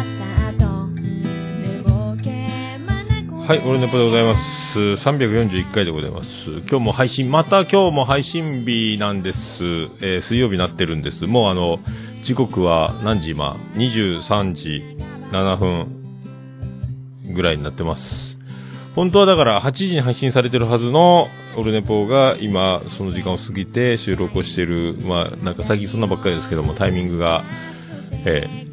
[0.00, 4.78] った後寝ぼけまなこはい、オルネポでございます。
[4.78, 6.48] 341回でございます。
[6.50, 9.64] 今日も配信、また今日も配信日なんです。
[9.64, 11.26] えー水曜日になってるんです。
[11.26, 11.78] もうあの、
[12.22, 14.96] 時刻は何時今 ?23 時
[15.30, 15.88] 7分
[17.34, 18.31] ぐらいになってます。
[18.94, 24.96] 本当はだから8時に配信されてるはずのオルネポが今その時間を過ぎて収録をしてる。
[25.06, 27.44] まあなんか最近そんなばっかりですけどもタイミングが、
[28.24, 28.72] えー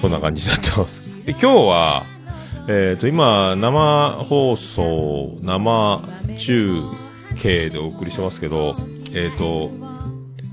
[0.00, 1.02] そんな感じになってます。
[1.24, 2.06] で、今日は、
[2.68, 6.02] えっ、と、今、生放送、生
[6.38, 6.82] 中
[7.36, 8.76] 継でお送りしてますけど、
[9.12, 9.70] えっ、と、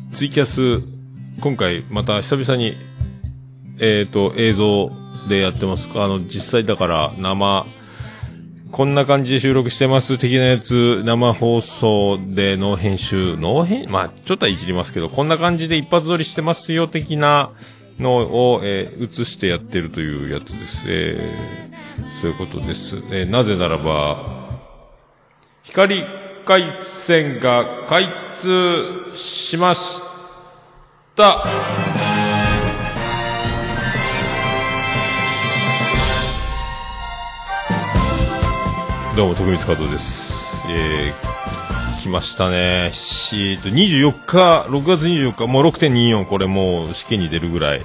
[0.09, 0.81] ツイキャス、
[1.41, 2.75] 今回また久々に、
[3.79, 4.91] えっ、と、映像
[5.29, 5.89] でやってます。
[5.95, 7.65] あの、実際だから生、
[8.75, 17.51] こんな感じで収録してます的なやつ、生放送での編集、の編、まあ、ちょっとはいじりますけど、こんな感じで一発撮りしてますよ的な
[17.99, 20.83] のを、えー映してやってるというやつです。
[20.87, 22.97] えーそういうことです。
[23.11, 24.59] えーなぜならば、
[25.63, 26.03] 光
[26.43, 30.01] 回線が開通しまし
[31.15, 31.45] た。
[39.15, 40.33] どうも、徳光加藤です。
[40.67, 42.89] えー、来ましたね。
[42.91, 47.81] しえーと、24日、6月24日、もう6.24、これもう試験に出るぐらい、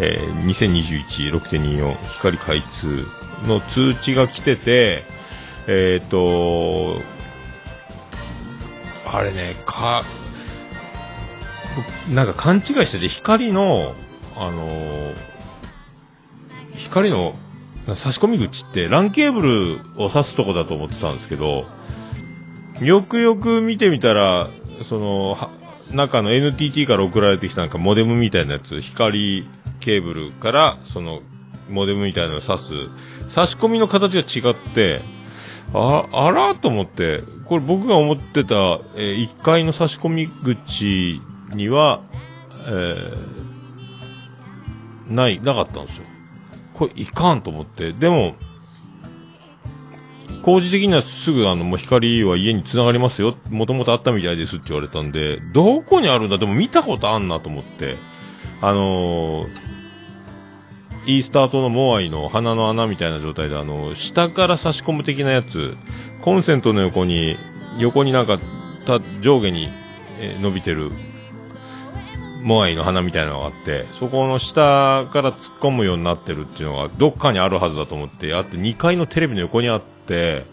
[0.00, 3.06] えー、2021、6.24、光開通
[3.46, 5.04] の通知が来てて、
[5.68, 6.96] えっ、と、
[9.06, 10.02] あれね、か、
[12.12, 13.94] なんか勘違いしてて、光の、
[14.34, 15.28] あのー
[16.74, 17.34] 光の
[17.94, 21.66] 差し込み口って LAN ケーブルを挿すとこだと思ってたんですけど、
[22.80, 24.48] よくよく見てみたら、
[24.82, 25.36] その、
[25.92, 29.48] 中の NTT から送られてきたなんかモデムみたいなやつ、光
[29.80, 31.22] ケーブルから、その、
[31.70, 32.72] モデムみたいなのを挿す、
[33.30, 35.00] 差し込みの形が違って、
[35.74, 41.20] あ、あらと思って、これ僕が思ってた、え1階の差し込み口
[41.54, 42.02] には、
[42.66, 43.48] えー
[45.08, 46.04] ない、なかったんですよ。
[46.78, 47.92] これいかんと思って。
[47.92, 48.36] でも、
[50.42, 53.36] 工事的にはすぐあの、もう光は家に繋がりますよ。
[53.50, 56.38] もともとあったみたいですって言われたんで、どこにあるんだ？
[56.38, 57.96] でも見たことあんなと思って。
[58.60, 59.48] あのー、
[61.06, 65.76] イースター島のモアイの鼻の穴みたいな状態で、あの、下から差し込む的なやつ、
[66.22, 67.36] コンセントの横に、
[67.78, 68.38] 横になんか、
[68.84, 69.68] た、上下に、
[70.20, 70.90] え伸びてる、
[72.42, 80.44] モアイの花みたいなのがあって、そこの下から突っ込むようになってるっていうのが、どっかにあるはずだと思って、あって2階のテレビの横にあって、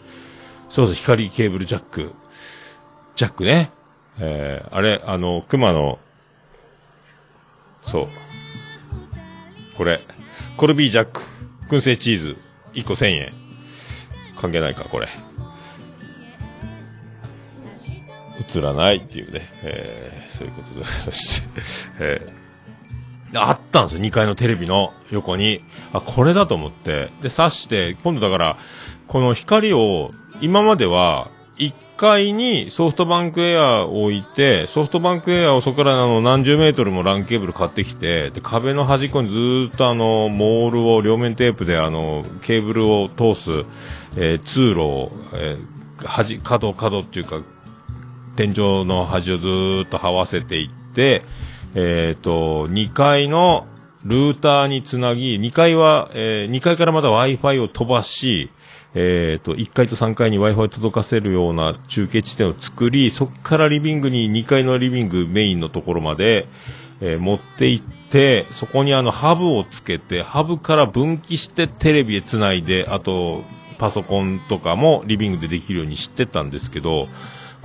[0.70, 2.14] そうそう、光ケーブルジャック。
[3.16, 3.72] ジャックね。
[4.20, 6.00] えー、あれ、あの、熊の、
[7.82, 8.08] そう。
[9.76, 10.02] これ、
[10.58, 11.22] コルビージャック、
[11.70, 12.38] 燻製チーズ、
[12.74, 13.34] 1個1000円。
[14.38, 15.08] 関係ないか、これ。
[18.56, 21.48] 映らないっていうね、え、そういうことでございまして、
[22.00, 25.62] えー、あったんですよ、2階のテレビの横に。
[25.94, 27.10] あ、これだと思って。
[27.22, 28.58] で、刺して、今度だから、
[29.08, 43.52] この光を、今までは、1階にソフトバンクエアを置いて、ソフトバンクエアをそこからあの何十メートルもランケーブル買ってきて、で、壁の端っこにずっとあの、モールを両面テープであの、ケーブルを通す、
[44.20, 45.76] えー通路を、えー
[46.06, 47.42] 端、角、角っていうか、
[48.36, 51.24] 天井の端をずーっと這わせていって、
[51.74, 53.68] えっ、と、2階の
[54.04, 58.50] ルーターにつなぎ、2階は、え2階からまた Wi-Fi を飛ばし、
[58.94, 66.48] えっ、と、1階と3階に Wi-Fi を届かせるような中継地点を作り、そこからリビングに、2階のリビングメインのところまで、
[67.02, 73.44] えー持って行って、そこにあのハブをつけて、ハブから分岐してテレビへつないで、あと、
[73.78, 77.08] パソコンとかもリビングでできるようにしてたんですけど、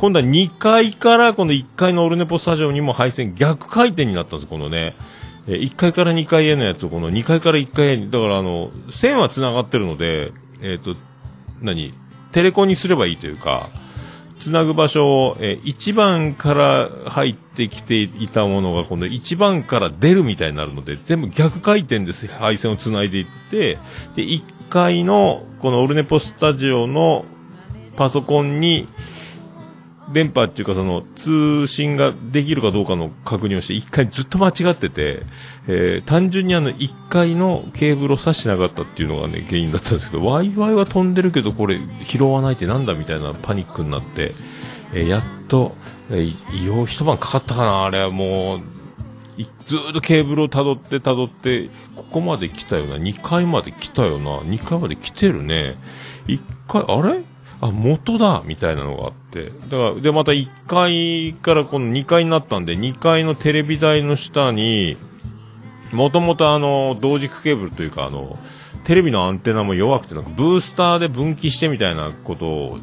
[0.00, 4.96] 今度は2階からこの1階のオルネポスタジオにも配線逆回転になったんです、このね。
[5.46, 10.32] え1階から2階へのやつをこの2階から1階へに、だからあの、線は繋がってるので、
[10.62, 10.96] えっ、と、
[11.60, 11.92] 何
[12.32, 13.68] テレコにすればいいというか、
[14.38, 22.26] つなぐ場所を、えー1番から入ってきていたものが今度1番から出るみたいになるので、全部逆回転です。
[22.26, 23.76] 配線をつないでいって、
[24.16, 27.26] で、1階のこのオルネポスタジオの
[27.96, 28.88] パソコンに
[30.12, 35.22] 電波っていうかその通信ができるかどうかの確認をして一回ずっと間違ってて、
[35.68, 44.32] えー、単純にあの一階のケーブルを挿してなかったっていうのがね原因だったんですけど Wi-Fi は飛んでるけどこれ拾わないってなんだみたいなパニックになって、
[44.92, 45.74] えーやっと、
[46.10, 48.60] えー、よう一晩かかったかなあれはもう
[49.70, 55.76] ずっとケーブルを辿って辿って、ここまで来たよな、2階まで来たよな、2階まで来てるね。
[56.26, 57.22] 1階、あれ？
[57.60, 59.50] あ、元だみたいなのがあって。
[59.50, 64.96] だから、で、また1階からこの2階になったんで、2階のテレビ台の下に、
[65.92, 68.36] もともとあの、同軸ケーブルというか、あの、
[68.84, 72.78] テレビのアンテナも弱くて、なんかブースターで分岐してみたいなことを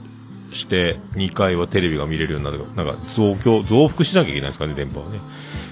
[0.54, 2.60] して、2階はテレビが見れるようになる。
[2.76, 5.20] なんか増強、増幅しなきゃいけないですかね、電波はね。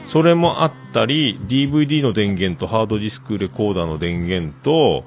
[0.06, 5.06] それもあったり、DVD の電源とハードディスクレコーダーの電源と、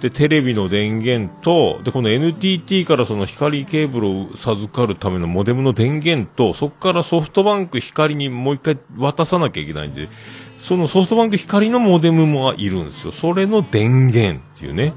[0.00, 10.08] で、テレビの電源と、で、この NTT からその光ケーブルを授かるためのモデムの電源と、そこからソフトバンク光にもう一回渡さなきゃいけないんで、
[10.56, 13.12] そのソフトバンク光のモデムもいるんですよ。
[13.12, 14.94] それの電源っていうね。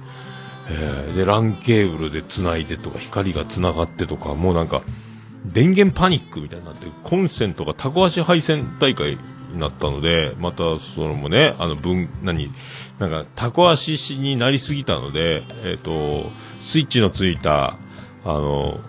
[0.69, 4.83] えーで、LAN ケーブルで繋いでとか、光が繋がってとか、もうなんか、
[5.45, 9.17] 電源パニックみたいになって、コンセントがタコ足配線大会
[9.53, 12.51] になったので、また、そのもね、あの、分、何、
[13.01, 17.75] なんか、タコ足になりすぎたので、えっ、と、スイッチのついた、
[18.23, 18.79] あの、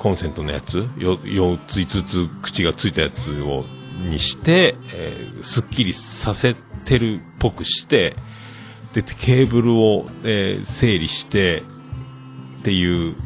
[0.00, 3.64] コンセントのやつ、よ、4つ5つ口がついたやつを、
[4.10, 8.16] にして、えーすっきりさせてるっぽくして、
[8.92, 11.62] で、ケーブルを、えー整理して、
[12.58, 13.16] っていう、っ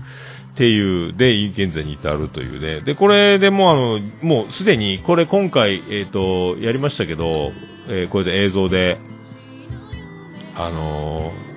[0.54, 2.80] ていう、で、現在に至るというね。
[2.80, 7.52] で、これでもうあの、もうすでに、これ今回、えっ、と、やりましたけど、
[7.88, 8.98] えーこれで映像で、
[10.56, 11.52] あのー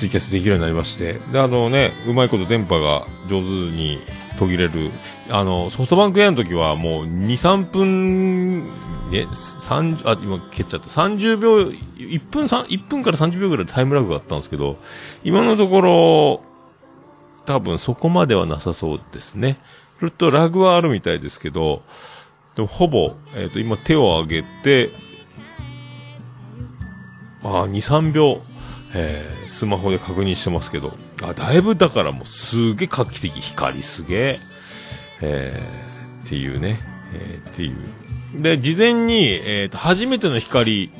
[0.00, 4.00] ツイキャスできるようになりまして、で、あのね、うまいこと電波が上手に
[4.38, 4.92] 途切れる、
[5.28, 8.64] あの、ソフトバンクエアの時はもう2、3分、
[9.10, 10.86] ね、30、あ、今蹴っちゃった。
[10.86, 14.78] 30秒、1分、1分から30秒ぐらいタイムラグがあったんですけど、
[15.22, 16.42] 今のところ、
[17.44, 19.58] 多分そこまではなさそうですね。
[20.00, 21.82] ちょっとラグはあるみたいですけど、
[22.54, 24.92] でもほぼ、えっ、と、今手を挙げて、
[27.42, 28.42] まあ2、3秒、
[28.94, 34.40] えースマホで確認してますけど、あ、だいぶだからもうすげえ画期的、光すげえ、
[35.22, 36.78] えーっていうね、
[37.12, 38.42] えーっていう。
[38.42, 40.92] で、事前に、えっ、と、初めての光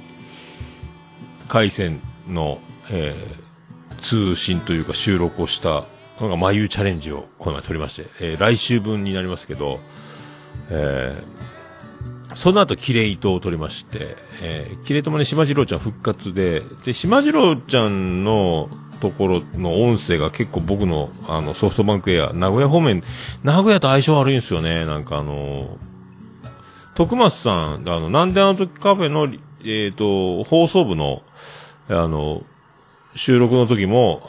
[1.48, 2.60] 回線の、
[2.90, 3.50] えー
[4.00, 5.84] 通信というか収録をした
[6.20, 9.78] のが、眉チャレンジをこの前撮りまして、えー来週分になりますけど、
[10.70, 11.39] えー
[12.34, 18.68] その後、キレイトを取りまして、えー、キレイトもね、島次郎ちゃん復活で、で、島次郎ちゃんの
[19.00, 23.02] ところの音声が結構僕の、あの、ソフトバンクエア、名古屋方面、
[23.42, 25.78] 名古屋と相性悪いんですよね、なんかあの
[26.94, 29.28] 徳松さん、あの、なんであの時カフェの、
[29.64, 31.22] えっ、と、放送部の、
[31.88, 32.44] あの、
[33.14, 34.22] 収録の時も、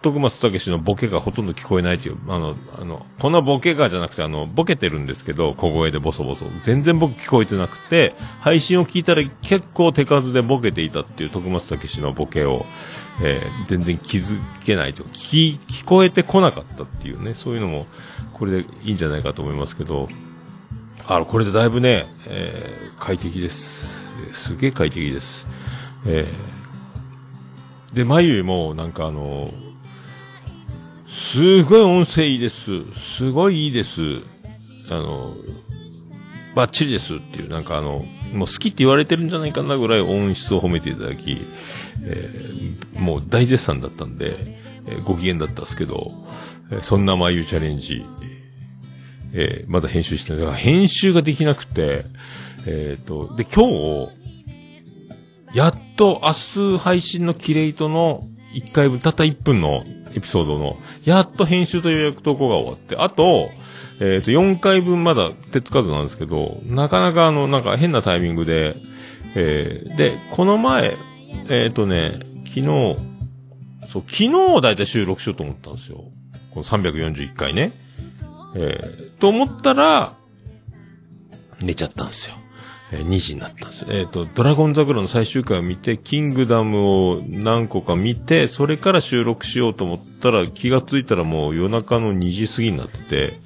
[0.00, 6.46] 徳松武のボケがほとんど聞こえないっていう、あの、あの、こんなボケがじゃなくて、あの、ボケてるんですけど、小声でボソボソ。
[6.64, 12.64] 全然僕聞こえてなくて、配信を聞いたら結構手数でボケていたっていう徳松武のボケを、
[13.24, 17.86] えー全然気づけないと、聞、聞こえてこなかったっていうね、そういうのも、
[18.34, 20.08] これでいいんじゃないかと思いますけど、
[21.08, 24.14] あの、これでだいぶね、えー快適です。
[24.32, 25.46] すげえ快適です。
[26.06, 26.58] えー
[27.94, 29.50] で、眉も、なんかあの、
[31.08, 32.70] すごい音声いいです。
[32.92, 34.02] すごいいいです。
[34.90, 35.36] あの、
[36.54, 41.38] バッチリですっていう、なんかあの、もう好きって言われてるんじゃないかなぐらい音質を褒めていただき、
[42.04, 44.36] えーもう大絶賛だったんで、
[44.86, 46.12] えーご機嫌だったんですけど、
[46.70, 48.04] えーそんな眉チャレンジ、
[49.32, 50.40] えまだ編集してない。
[50.40, 52.04] だから編集ができなくて、
[52.66, 54.08] えっ、と、で、今日、
[55.54, 58.22] やっと明日配信のキレイトの
[58.60, 59.84] 1回分、たった1分の
[60.14, 63.50] エピソードの、やっと編集と予約投稿が終わって、あと、
[64.00, 68.76] えっ、と、4回分まだ手つかずなんですけど、なかなかあの、なんか変なタイミングで、
[69.34, 70.96] えーで、この前、
[71.48, 72.64] えっ、とね、昨日、
[73.88, 74.24] そう、昨
[74.56, 76.04] 日だいたい収録しようと思ったんですよ。
[76.52, 77.72] この341回ね。
[78.54, 80.12] えーと思ったら、
[81.60, 82.37] 寝ちゃったんですよ。
[82.92, 83.86] えー2時になったんです。
[83.88, 93.38] えっ、と、ドラゴン桜の最終回を見て、キングダムを何個か見て、それから収録しようと思ったら、気がついたらもう夜中の2時過ぎになってて、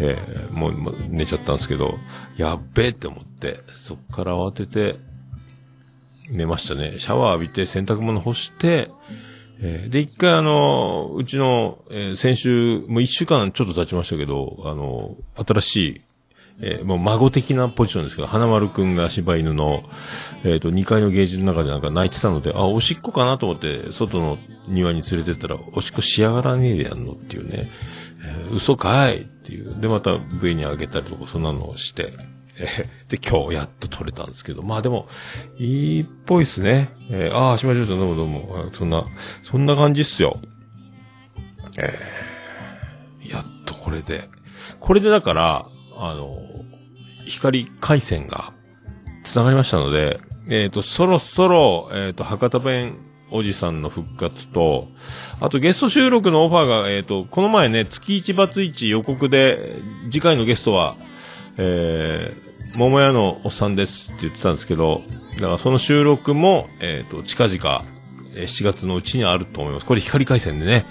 [0.00, 1.98] えーもうもう寝ちゃったんですけど、
[2.36, 4.96] やっべえって思って、そっから慌てて、
[6.30, 6.98] 寝ましたね。
[6.98, 8.90] シャワー浴びて洗濯物干して、
[9.60, 16.02] えーで、一回あの、うちの、えー先週、もう一週間ちょっと経ちましたけど、あの、新しい、
[16.60, 19.84] えーもう孫的なポジションですけど、花丸くんが柴犬の、
[20.44, 27.70] えっ、と、2階のゲージの中でなんか泣いてたので、あ、おしっこかなと思って、外の庭に連れてったら、おしっこしやがらねえでやんのっていうね、
[28.24, 29.80] えー嘘かいっていう。
[29.80, 30.12] で、また
[30.42, 32.12] 上に上げたりとか、そんなのをして、
[32.56, 35.06] えーで、今日やっと撮れたんですけど、まあでも、
[35.58, 36.90] いいっぽいっすね。
[37.10, 38.70] えーああ、しましょうどうもどうも。
[38.72, 39.04] そんな、
[39.44, 40.40] そんな感じっすよ。
[41.78, 42.28] えー
[43.30, 44.28] やっとこれで。
[44.80, 45.66] これでだから、
[45.98, 46.38] あの、
[47.26, 48.52] 光回線が
[49.24, 52.96] 繋がりましたので、えっ、と、そろそろ、えっ、と、博多弁
[53.30, 54.88] おじさんの復活と、
[55.40, 59.76] あとゲスト収録のオファーが、えっ、と、この前ね、月一バツイチ予告で、
[60.10, 60.96] 次回のゲストは、
[61.58, 65.02] えー、桃屋のおっさんですって言ってたんですけど、
[65.34, 67.84] だからその収録も、えっ、と、近々、
[68.34, 69.86] 7月のうちにあると思います。
[69.86, 70.86] これ光回線でね。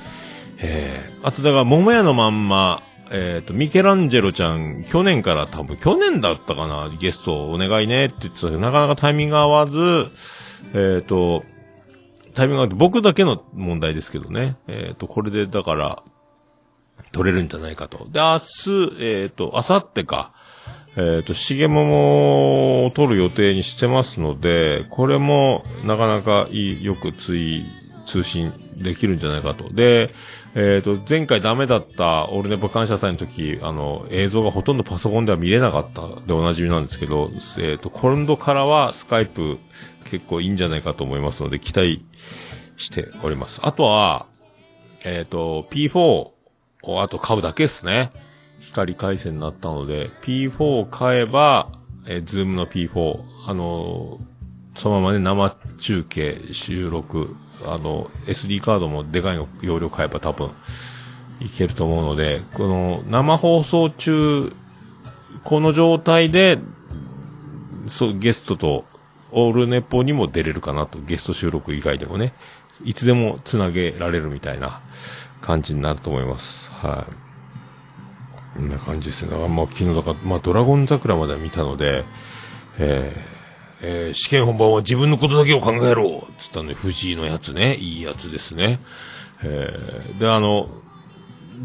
[0.59, 10.07] えー、あとだから、桃屋のまんま、えっ、と、ミケランジェロちゃん、去年から多分、去年だったかな、ゲストお願いねって言ってたけど、なかなかタイミング合わず、
[10.73, 11.43] えっ、と、
[12.33, 14.57] タイミング合って、僕だけの問題ですけどね。
[14.67, 16.03] えっ、と、これで、だから、
[17.11, 18.07] 取れるんじゃないかと。
[18.09, 20.33] で、明日、えっ、と、明後日か。
[20.95, 27.65] えっ、と、しげももを取る予定にしてますので、これも、なかなかいい、よくつい、
[28.07, 29.71] 通信できるんじゃないかと。
[29.71, 30.09] で、
[30.59, 39.59] えっ、と、前回ダメだったオールネポ感謝祭の時、あの、映像がほとんどパソコンでは見れなかったでおなじみなんですけど、えっ、と、今度からはスカイプ
[40.05, 42.03] 結構いいんじゃないかと思いますので、期待
[42.75, 43.59] しております。
[43.61, 44.25] あとは、
[45.03, 46.33] えっ、と、P4 を
[47.03, 48.09] あと買うだけですね。
[48.59, 51.69] 光回線になったので、P4 を買えば、
[52.07, 54.37] えー、ズームの P4、あのー
[54.77, 57.35] そのままね、生中継、収録、
[57.65, 60.49] あの、SD カードもでかいの容量買えば多分、
[61.39, 64.53] いけると思うので、この、生放送中、
[65.43, 66.59] この状態で、
[67.87, 68.85] そう、ゲストと、
[69.31, 72.33] オールネポにも出れるかなと、ゲスト収録以外でもね、
[72.83, 74.81] いつでもつなげられるみたいな
[75.41, 76.71] 感じになると思います。
[76.71, 77.07] は
[78.55, 78.57] い。
[78.57, 79.31] こんな感じですね。
[79.31, 82.05] だからまあ昨日だから、まあドラゴン桜までは見たので、
[82.79, 83.36] えー
[83.81, 88.79] えー試験本番は自分のことだけを考えろつったのに、藤井のやつね、いいやつですね。
[89.43, 90.69] えーで、あの、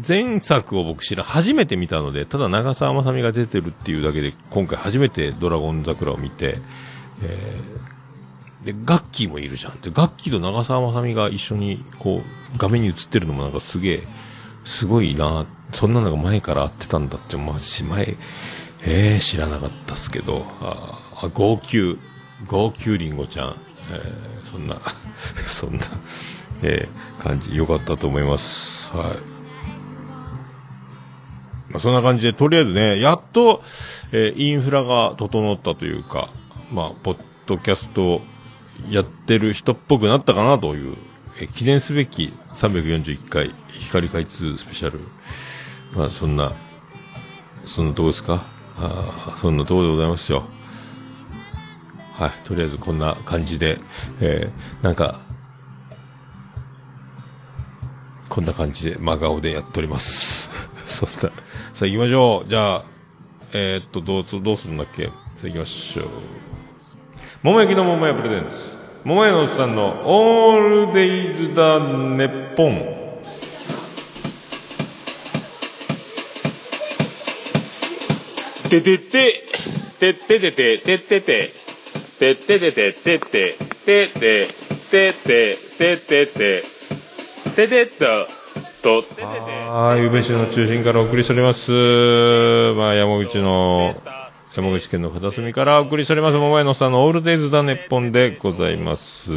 [0.07, 6.57] 前作を僕知ら、初めて見たので、ただ長澤まさみが出てるっていうだけで、今回初めてドラゴン桜を見て、
[7.21, 7.93] えー
[8.65, 9.81] で、ガッキーもいるじゃん。
[9.81, 14.03] で、ガッキーと長澤まさみが一緒に、こう、画面に映ってるのもなんかすげえ、
[14.63, 18.15] すごいなそんなのが前からあってたんだって、まあ、し前、
[18.85, 21.97] えー、知らなかったっすけど、ああ、号泣、
[22.47, 23.55] 号泣りんごちゃん、
[23.91, 24.77] えー、そんな、
[25.45, 25.83] そんな、
[26.63, 28.93] えー、感じ、よかったと思います。
[28.95, 29.07] はい。
[31.69, 33.63] まあ、そんな感じで、とりあえずね、やっと、
[34.11, 36.29] えーインフラが整ったというか、
[36.71, 38.21] まあ、ポッドキャスト
[38.89, 40.95] やってる人っぽくなったかなという、
[41.39, 44.99] えー記念すべき341回光開通スペシャル。
[45.95, 46.51] まあ、そんな、
[47.65, 48.43] そんなとこですか？
[48.77, 50.43] あそんなところでございますよ。
[52.13, 52.31] はい。
[52.43, 53.79] とりあえずこんな感じで、
[54.21, 55.19] えーなんか、
[58.29, 60.49] こんな感じで真顔でやっております。
[60.85, 61.19] そんな、
[61.71, 62.49] さあ行きましょう。
[62.49, 62.83] じゃあ、
[63.51, 65.05] えーっと、どうす、どうするんだっけ？
[65.05, 65.11] さ
[65.43, 66.05] あ行きましょう。
[67.43, 68.49] 桃焼きの桃屋プレゼンツ。
[69.03, 72.92] 桃屋のおっさんのオールデイズだネッポン。
[78.73, 79.43] ててて、
[79.99, 81.51] てててて、ててて、
[82.17, 84.47] てててて、てて、てて、
[84.89, 86.63] てて、ててて、
[87.55, 88.27] ててと、
[88.81, 89.03] と、
[89.71, 91.71] はい、宇部市の中心からお送りしております。
[91.71, 93.95] まあ、山口の、
[94.55, 99.29] 山口県の片隅からお送りしております、桃屋のさんのオールデイズだネッポンでございます。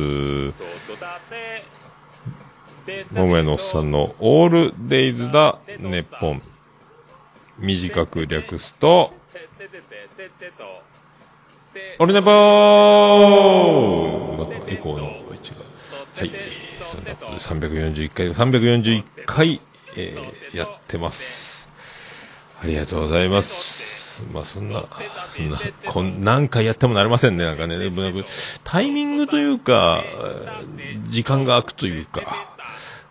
[3.13, 6.43] 桃屋のさんのオールデイズだネッポン。
[7.59, 9.13] 短く略すと、
[11.99, 15.57] オルネポーなんかエコーの位置が。
[16.17, 16.31] はい。
[16.81, 19.61] そんなことで341回、341回、
[19.97, 21.69] えーやってます。
[22.63, 24.25] ありがとうございます。
[24.33, 24.87] まあそんな、
[25.29, 27.77] そんな、こん何回やってもなりませんね、なんかね。
[28.65, 30.03] タイミングというか、
[31.09, 32.23] 時間が空くというか、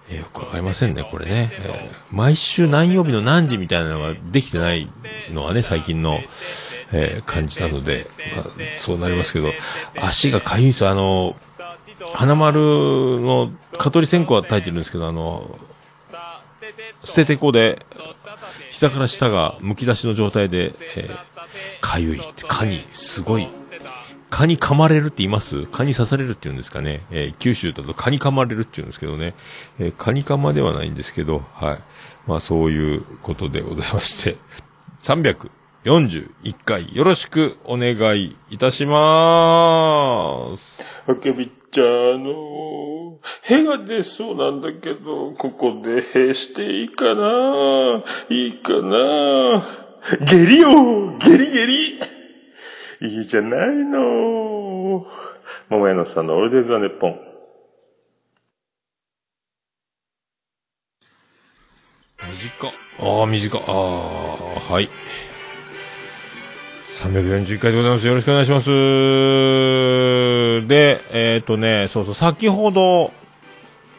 [0.10, 1.52] えーよくわかりませんね、これね。
[1.54, 4.90] えー毎週何曜日の何時みたいなのができてない
[5.32, 6.20] のはね、最近の、
[6.92, 8.46] えー感じなので、まあ、
[8.78, 9.52] そうなりますけど、
[10.00, 10.90] 足がかゆいですよ。
[10.90, 11.36] あの、
[12.14, 15.58] 花丸の蚊取り線香は炊いてるんですけど、あの、
[17.04, 17.86] 捨ててこで、
[18.72, 21.18] 膝から下が剥き出しの状態で、えー、
[21.82, 23.48] かゆいって、蚊に、すごい、
[24.30, 25.66] 蚊に噛まれるって言います？
[25.68, 27.06] 蚊に刺されるって言うんですかね。
[27.12, 29.34] えー九州だと蚊に噛まれるって言うんですけどね。
[29.80, 31.80] えー、蚊に噛まではないんですけど、はい。
[32.28, 34.36] まあそういうことでございまして、
[35.86, 40.82] 341回よろしくお願いいたしまーす。
[41.06, 48.04] あけびちゃん、あの、へが出そうなんだけど、ここでへしていいかな？
[48.30, 49.64] いいかな？
[50.26, 50.70] 下痢よ
[51.20, 52.00] 下痢下痢
[53.02, 55.06] いいじゃないの。
[55.70, 57.20] 桃屋のさんのオールデイズ・ザ・ネッポン。
[62.18, 62.72] 短っ。
[63.02, 63.62] ああ、短っ。
[63.68, 64.90] ああ、はい。
[66.96, 68.08] 341回でございます。
[68.08, 68.68] よろしくお願いします。
[70.66, 73.12] で、えっ、とね、そうそう、先ほど、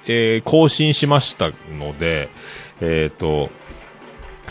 [0.07, 2.31] えー更新しましたので、
[2.81, 3.51] えっ、と、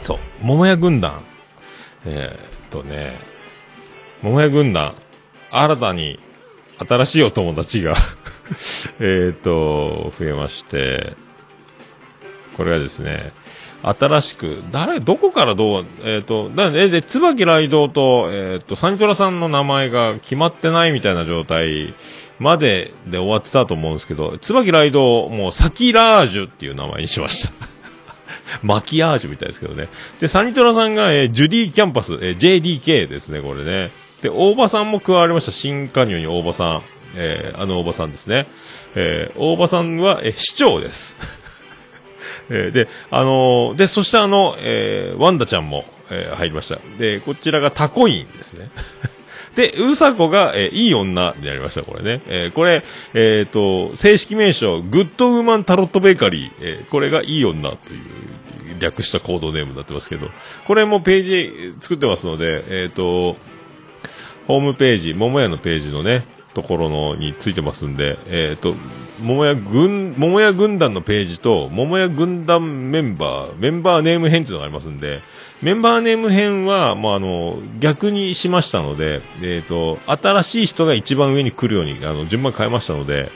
[0.04, 1.24] そう、桃屋軍団。
[2.06, 2.38] え
[2.68, 3.18] っ、とね、
[4.22, 4.94] 桃屋軍団、
[5.50, 6.20] 新たに
[6.88, 7.96] 新しいお友達が
[9.02, 11.16] えっと、増えまして、
[12.56, 13.34] これがですね、
[13.84, 21.94] 新しく、誰、どこからどう、えっ、と、だえで、椿雷道と、えっ、と、サニトラさんの名前が決まってないみたいな状態
[22.40, 27.54] までで終わってたと思うんですけど、椿雷道、もう、サキラージュっていう名前にしました。
[28.64, 29.90] マキアージュみたいですけどね。
[30.20, 33.92] で、サニトラさんが、えージュディキャンパス、えー JDK ですね、これね。
[34.22, 35.52] で、大場さんも加わりました。
[35.52, 36.82] 新加入に大場さん。
[37.16, 38.48] えーあの大場さんですね。
[38.96, 41.18] えー大場さんは、えー市長です。
[42.50, 46.80] えーで、あのーで、そしてあの、えーワンダちゃんも、えー入りました。
[46.98, 48.70] で、こちらがタコインですね。
[49.56, 52.22] で、うさこが、えーいい女になりました、これね。
[52.28, 52.84] えーこれ、
[53.14, 58.00] えっ、と、正式名称、グッドウーマンタロットベーカリー、えーこれがいい女という、
[58.80, 60.30] 略したコードネームになってますけど、
[60.68, 63.38] これもページ作ってますので、えっ、と、
[64.48, 68.74] ホームページ、桃屋のページのね、ところのについてますんで、えっ、と、
[69.20, 75.22] 桃屋軍、桃屋軍団のページと、桃屋軍団メンバー、メンバーネーム編っていうのがありますんで、
[75.62, 83.32] メンバーネーム編は、まあ、あの、逆にしましたので、えっ、と、新しい人が一番上に来るように、あの、順番変えましたので、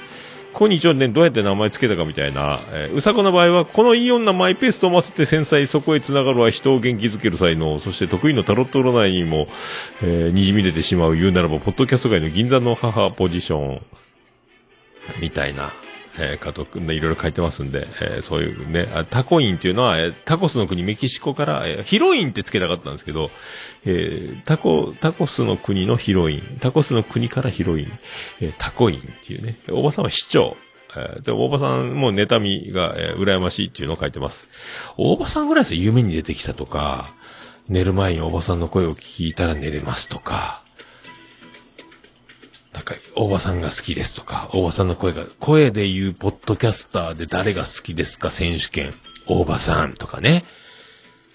[0.59, 9.47] ここに一応ね、どうやって名前つけたかみたいな、えーうさこの場合は、このいい女マイペースと思わせて繊細、そこへ繋がるは人を元気づける才能、そして得意のタロット占いにも、
[10.03, 13.81] えー、滲み出てしまう言うならば、ポッドキャスト界の銀座の母ポジション、
[15.21, 15.71] みたいな、
[16.17, 23.31] えー、かと、ねいろいろ書いてますんで、えーそういうね、タコインっていうのは、えータコスの国メキシコから、えーヒロインってつけたかったんですけど、
[23.85, 27.91] えータコ、タコスの国のヒロイン、タコスの国からヒロイン、
[28.41, 30.57] えータコインっていうね、おばさんは市長、
[30.95, 34.47] えーで、大場さんも妬みが、えー羨ましいっていうのを書いてます。
[34.97, 37.13] 大場さんぐらいですよ、夢に出てきたとか、
[37.67, 40.63] 寝る前に大場さんの声を聞いたら寝れますとか、
[42.73, 48.93] なんか、大場さんが好きですとか、大場さんの声が、声で言うポッドキャスターで誰が好きですか選手権、
[49.27, 50.45] 大場さんとかね。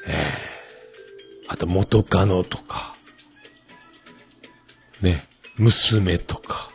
[0.06, 0.14] えー、
[1.48, 2.94] あと元カノとか、
[5.00, 6.70] ね、娘とか。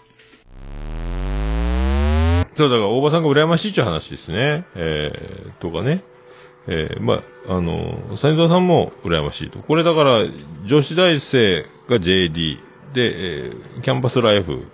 [2.55, 4.65] そう、だから大場さんが羨ましいっていう話ですね。
[4.75, 6.03] えー、とかね。
[6.67, 9.59] えー、まあ、あの、サニトさんも羨ましいと。
[9.59, 10.19] これだから、
[10.65, 12.59] 女子大生が JD
[12.93, 14.65] で、えーキャンパスライフ、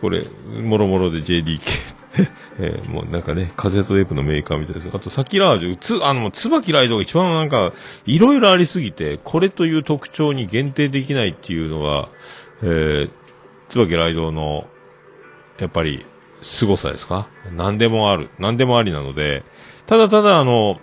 [0.00, 0.24] これ、
[0.60, 1.60] もろもろで JDK。
[2.58, 4.88] えーもうなんかね、カセットテープのメーカーみたいです。
[4.92, 7.72] あと、サキラージュ、つ、あの、ツバキライドが一番なんか、
[8.06, 12.08] いろいろありすぎて、これという特徴に限定できないっていうのが、
[12.62, 13.10] えー、
[13.68, 14.66] ツバキライドの、
[15.58, 16.04] やっぱり、
[16.42, 17.28] 凄さですか？
[17.56, 18.28] 何でもある。
[18.38, 19.44] 何でもありなので、
[19.86, 20.80] ただただあの、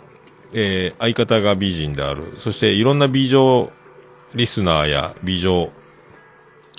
[0.54, 2.34] えー相方が美人である。
[2.38, 3.70] そしていろんな美女
[4.34, 5.70] リスナーや美女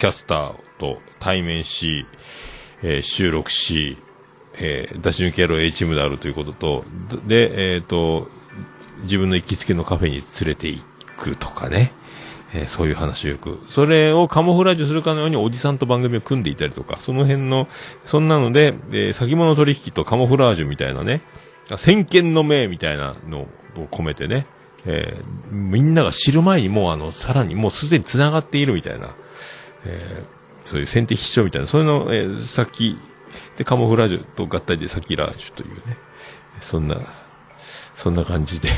[0.01, 2.07] キャスターと対面し、
[2.83, 3.99] えー収録し、
[4.55, 6.85] えー出し抜き野郎 A チームであるということと、
[7.27, 8.31] で、えっ、と、
[9.03, 10.83] 自分の行きつけのカフェに連れて行
[11.19, 11.93] くとかね。
[12.55, 13.61] えーそういう話をよく。
[13.69, 17.69] それをカモフラージュするかのようにおじさんと番組を組んでいたりとか、その辺の、
[18.07, 21.21] そんなので、えー先物取引とカモフラージュみたいなね、
[21.77, 23.49] 先見の明みたいなのを
[23.91, 24.47] 込めてね、
[24.87, 29.11] えーみんなが知る前にもうあの、さらにもうすでに繋がっているみたいな、
[29.85, 32.99] えーそういう先手必勝みたいな、そういうの、えー先、
[33.57, 35.97] で、カモフラージュと合体で先ラージュというね、
[36.61, 36.97] そんな、
[37.95, 38.69] そんな感じで、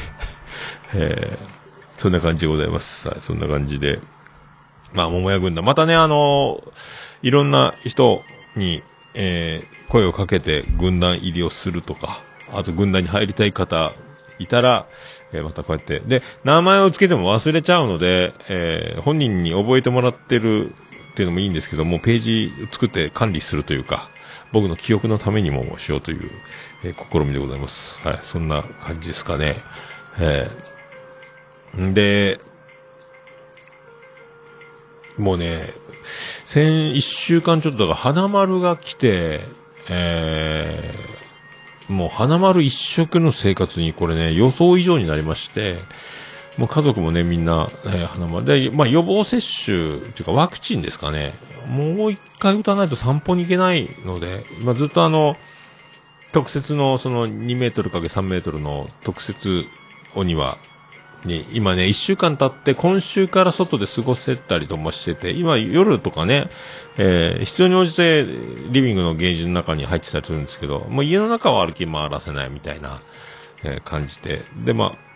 [0.95, 1.63] えー
[1.99, 3.07] そんな感じでございます。
[3.09, 4.01] はい、そんな感じで。
[4.93, 5.65] まあ、桃屋軍団。
[5.65, 6.63] またね、あの
[7.23, 8.23] いろんな人
[8.57, 8.83] に、
[9.15, 13.93] えー声をかけて軍団入りをするとか、あと軍団に入りたい方
[14.39, 14.87] いたら、
[15.33, 16.01] えーまたこうやって。
[16.01, 20.75] で、名前をつけても忘れちゃうので、えー本人に覚えてもらってる
[21.13, 24.11] っていうのもいいんですけども、ページ作って管理するというか、
[24.51, 26.31] 僕の記憶のためにもしようという、
[26.85, 28.01] えー試みでございます。
[28.07, 29.57] はい、そんな感じですかね。
[30.19, 32.39] えーんで、
[35.19, 35.73] もうね、
[36.47, 39.41] 先一週間ちょっとだから花丸が来て、
[39.89, 45.79] えー、もう花丸一色の生活にこれね、予想以上になりまして、
[46.59, 51.35] もう家族もね、みんな、えー花丸で、まあ予防接種、っていうかワクチンですかね。
[51.69, 55.37] もう一回打たないと散歩に行けないので、まあずっとあの、
[56.33, 59.65] 特設のその2メートルかけ3メートルの特設
[60.15, 60.59] お庭
[61.25, 66.51] に、今ね、1週間経って今週から外で過ごせたりともしてて、今夜とかね、
[66.99, 68.25] えー必要に応じて
[68.71, 73.01] リビングのゲージの中に入ってたりするんですけど、もう家の中は歩き回らせないみたいな、
[73.63, 75.12] えー感じで、で、まあ、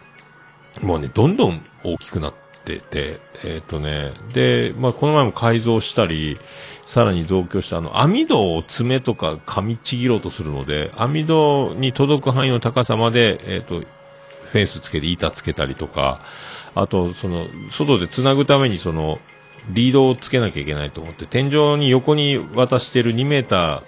[0.83, 2.35] もうね、どんどん大きくなっ
[2.65, 6.39] てて、えっ、とね、で、まあ、この前も改造したり、
[6.85, 16.21] さらに増強した、あの、網戸を爪とか噛みちぎろうとするので、網戸に届く範囲の高さまで、えっ、と、フェンスつけて板つけたりとか、
[16.75, 19.19] あと、その、外で繋ぐためにその、
[19.71, 23.83] リードをつけなきゃいけないと思って、天井に横に渡してる2メーター、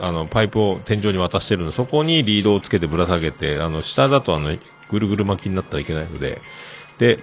[0.00, 4.56] あの、パイプを天井に渡してるの、そこにリードをつけてぶら下げて、あの、下だとあの、
[4.94, 6.40] ぐるぐる巻きになったらいけないので、
[6.98, 7.18] で、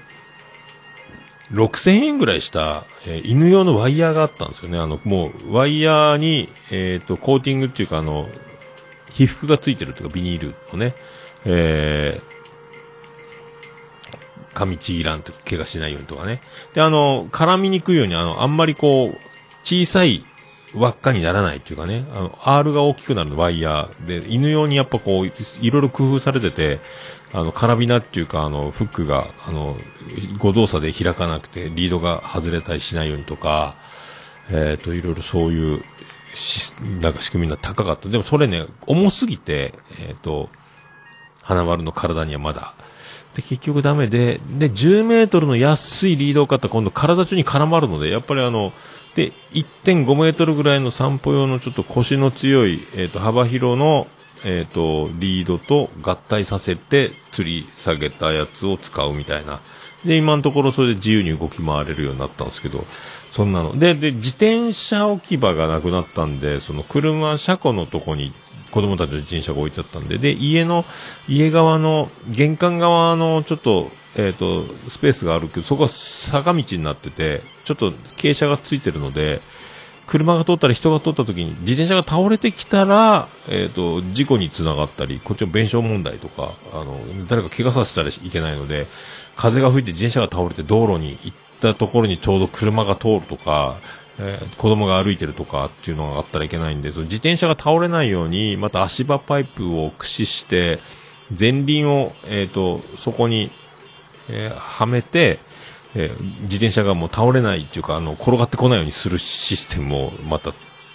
[1.53, 4.77] 6000円ぐらいした、えー犬用のワイヤーがあったんですよね。
[4.77, 8.29] あの、もう、ワイヤーに、えっ、と、コーティングっていうか、あの、
[9.09, 10.95] 被覆がついてるというか、ビニールをね、
[11.45, 16.41] えー、噛みちぎらんとか、怪我しないようにとかね。
[16.73, 19.17] で、あの、絡みにくいように、あの、あんまりこう、
[19.63, 20.23] 小さい
[20.73, 25.31] 輪っかにならないっていうかね、あの、R が大きくなるワイヤーで、犬用にやっぱこう、い
[25.69, 26.79] ろいろ工夫されてて、
[27.33, 29.77] あの、カラビナっていうか、あの、フックが、あの、
[30.37, 33.75] 誤動作で開かなくて、リードが外れたりしないようにとか、
[34.49, 35.83] えっ、と、いろいろそういう、
[36.33, 38.09] し、なんか仕組みが高かった。
[38.09, 40.49] でもそれね、重すぎて、えっ、と、
[41.41, 42.73] 花丸の体にはまだ。
[43.35, 48.73] で、結局ダメで、で、10メートルの安いリードを買ったら今度体中に絡まるので、やっぱりあの、
[49.15, 54.07] で、1.5メートルぐらいの散歩用のちょっと腰の強い、えっ、と、幅広の、
[54.43, 59.59] えっ、と、リードと合体させて吊り下げたやつを使うみたいな。
[60.05, 62.85] で、今のところそれで自由に動き回れるようになったんですけど、
[63.31, 63.77] そんなの。
[63.77, 68.33] で、で、自転車置き場がなくなったんで、その車車庫のとこに
[68.71, 70.85] 子供たちの自転車が置いてあったんで、で、家の、
[71.27, 79.41] 家側の、玄関側のちょっと、えっ、と、スペースがあるけど、そこは坂道になってて、ちょっと傾斜がついてるので、
[80.11, 88.87] 車が通ったり人が通った時に自転車が倒れてきたら、えっ、と、事故につながったり、こっちの弁償問題とか、あの、誰か怪我させたらいけないので、
[89.37, 93.77] 風が吹いて自転車が倒れて道路に行ったところにちょうど車が通るとか、
[94.19, 100.81] えー子供が歩いてるとかっていうのがあったらいけないんで、その自転車が倒れないように、また足場パイプを駆使して、
[101.39, 103.49] 前輪を、えっ、と、そこに、
[104.27, 105.39] えーはめて、
[105.95, 110.53] えー自転車がもう倒れないっていうか、あの、転がってこないようにするシステムをまた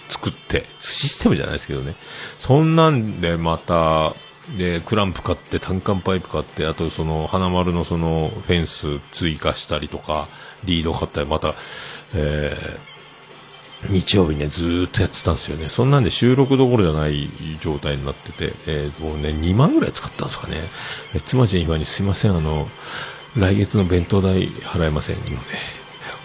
[0.08, 1.94] 作って、システムじゃないですけどね。
[2.38, 4.14] そんなんでまた、
[4.56, 10.28] で、クランプ買って、単管パイプ買って、あとその、花丸のその、フェンス追加したりとか、
[10.64, 11.54] リード買ったり、また、
[12.14, 12.96] えー
[13.90, 15.68] 日曜日ね、ずーっとやってたんですよね。
[15.68, 17.28] そんなんで収録どころじゃない
[17.60, 20.56] 状態になってて、えーもうね、2万ぐらい使ったんですかね。
[21.14, 22.68] え妻ちゃん今にすいません、あの、
[23.36, 25.32] 来月の弁当代払えませんので、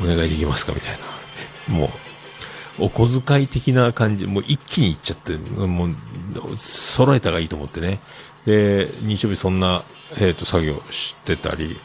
[0.01, 0.91] お願いできますかみたい
[1.69, 1.77] な。
[1.77, 1.91] も
[2.79, 5.95] う、お小遣い的な感じ、もう一気にいっちゃって、もう、
[6.57, 7.99] 揃えたがいいと思ってね。
[8.45, 9.83] で、日曜日そんな、
[10.19, 11.77] えっ、と、作業してたり、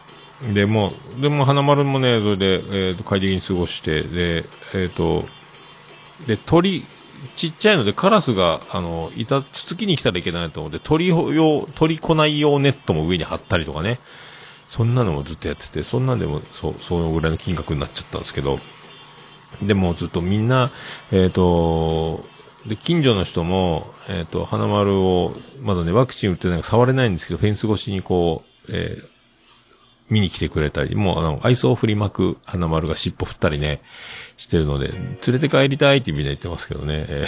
[0.53, 5.27] で、もう、でも、花丸もね、それで、えっ、と、快適に過ごして、で、えっ、と、
[6.27, 6.85] で、鳥、
[7.35, 13.99] ちっちゃいので、カラスが、あの、いた、つつきに来たらいけないと思って、鳥用、鳥来ない用ネットも上に貼ったりとかね。
[14.69, 18.59] そんなのもずっとやってて、そんなんでも、そ、そのぐらいの金額になっちゃったんですけど、
[19.63, 20.71] でもずっとみんな、
[21.13, 22.25] えっ、と、
[22.67, 29.17] で、近所の人も、えっ、と、花丸を、まだね、ワクチン打ってないか触れないんですけど、フェンス越しにこう、えー
[30.09, 33.83] 見に来てくれたり、もうあの、愛想を振りまく花丸が尻尾振ったりね、
[34.37, 37.27] してるので、連れて帰りたいってみんな言ってますけどね、え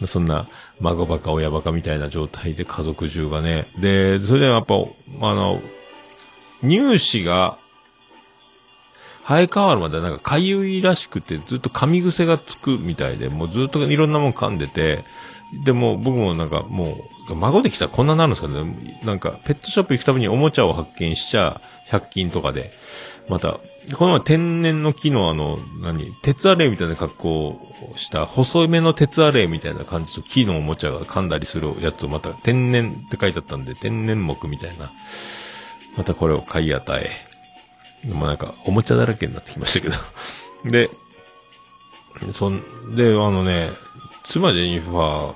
[0.00, 0.48] ー そんな、
[0.80, 5.60] 孫バカ親バカみたいな状態で家族中がね、で、それでやっぱ、あの、
[6.62, 7.58] 乳歯が、
[9.24, 15.04] 生え変わるまでなんかかゆいらしくて、ずっと噛み癖がつくみたいで、もうずっといろんなもん噛んでて、
[15.64, 16.98] でも僕もなんかも
[17.28, 19.00] う、孫できたらこんなになるんですかね。
[19.04, 22.72] なんか、ペットショップ行くたびにおもちゃを発見しちゃ、100均とかで。
[23.28, 23.60] また、
[23.96, 34.92] この天然の木のあの、何、鉄アレイみたいな格好をした、細めの鉄アレイみたいな感じと木のおもちゃが噛んだりするやつをまた天然って書いてあったんで、天然木みたいな。
[35.96, 37.32] またこれを買い与え。
[38.08, 39.96] もうなんか、おもちゃだらけになってきましたけど。
[40.70, 40.90] で、
[42.32, 43.70] そん、で、あのね、
[44.24, 45.34] 妻ジェニファ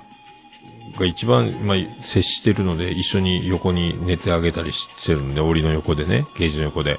[0.94, 6.98] ーが一番、まあ、接してるので、一緒に横に寝てあげたりしてるんで、檻の横でね、ゲージの横で。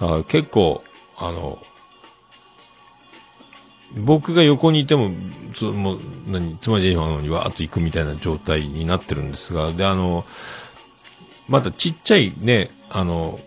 [0.00, 0.82] あ結構、
[1.16, 1.58] あの、
[3.96, 5.10] 僕が横にいても、
[5.52, 10.24] つ、もう、何、妻ジェニファーの方にわーっと行くみたいな状態になってるんですが、で、あの、
[11.48, 13.40] またちっちゃいね、あの、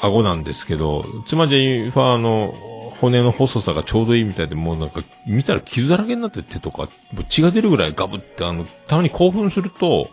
[0.00, 2.54] 顎なんですけど、妻ジェニファーの
[3.00, 6.88] 骨の細さがちょうどいいみたいで、もうなんか、見たら傷だらけになって手とか、
[7.28, 10.10] 血が出るぐらいガブって、あの、たまに興奮すると、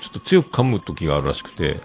[0.00, 1.80] ちょっと強く噛む時があるらしくて、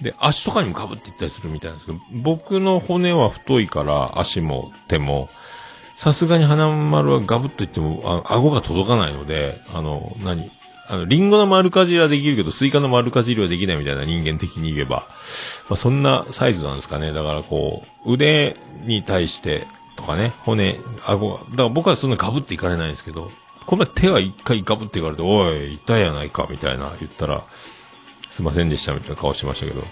[0.00, 5.28] で、足とかにもガブっていったりするみたいなんですけど、僕の骨は太いから足も手も、
[5.94, 10.50] さすがに花丸はガブっといっても、あ顎が届かないので、あの、何？
[10.90, 15.06] あの、リンゴの丸かじりはできるけど、スイカの丸かじりはできないみたいな人間的に言えば、
[15.68, 17.12] まあ、そんなサイズなんですかね。
[17.12, 23.30] だからこう、腕に対してとかね、骨、顎が、だから僕はそんなガブっていかれないんですけど、
[23.66, 27.44] この手は一回ガブっていかれて、おい、痛いやないか、みたいな言ったら、
[28.28, 29.84] すいませんでしたみたいな顔しましたけど、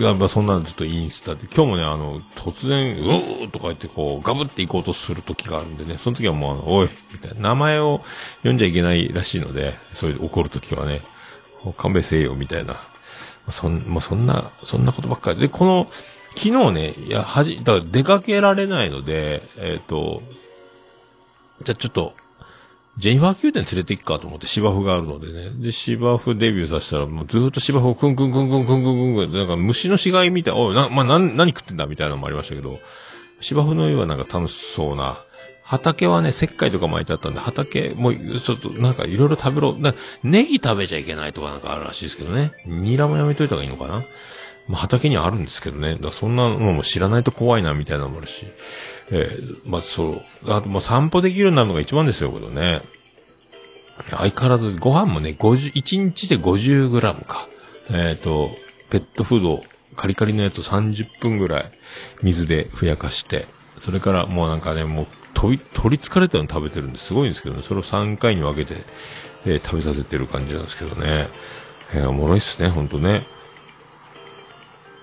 [0.00, 8.02] やっぱそんなのちょっとインスタで、今日もね、あの、突然、うーとか言ってこう、ガブって行こうとする時があるんでね、その時はもう、おいみたいな、名前を
[8.38, 11.02] 読んじゃいけないらしいので、そういう怒る時はね、
[11.76, 12.76] 勘弁せえよ、みたいな。
[13.48, 15.40] そん、まあ、そんな、そんなことばっかり。
[15.40, 15.88] で、この、
[16.36, 20.22] 昨日ね、いや、はじ、だから出かけられないので、えっ、と、
[21.62, 22.14] じゃあちょっと、
[22.98, 25.50] ジェニファー宮殿連れて行くかと思って芝生があるのでね。
[25.50, 32.78] で、芝生デビューさせたら、もうずっと芝生をクンクンクンクンクンクンクンクン、なんか虫の死骸みたい、おい、な、まあ、な、何食ってんだみたいなのもありましたけど、
[33.40, 35.24] 芝生の上はなんか楽しそうな、
[35.62, 42.50] 畑はね、石灰とか巻いてあったんで、畑、もう、ちょっと、なんかいろいろ食べろ、な、ネギ食べちゃいけないとかなんかあるらしいですけどね。
[42.66, 44.04] ニラもやめといた方がいいのかな
[44.66, 45.96] まあ、畑にはあるんですけどね。
[46.00, 48.46] だそんなのも知らないと怖いな、みたいなのもあるし。
[49.10, 50.22] えー、まあ、そう。
[50.46, 52.80] あと、もう散歩できるようになるのが一番ですよ、これね。
[54.10, 57.48] 相変わらず、ご飯もね、50、1日で 50g か。
[57.90, 58.50] えっ、と、
[58.88, 59.62] ペットフード、
[59.96, 61.72] カリカリのやつを30分ぐらい、
[62.22, 63.46] 水でふやかして、
[63.78, 68.82] それからもうなんかね、もう、取り、取り憑かれたように食べてるんですごいんですけどね、それを3回に分けて、
[69.46, 71.28] えー食べさせてる感じなんですけどね。
[71.94, 73.26] えーおもろいっすね、ほんとね。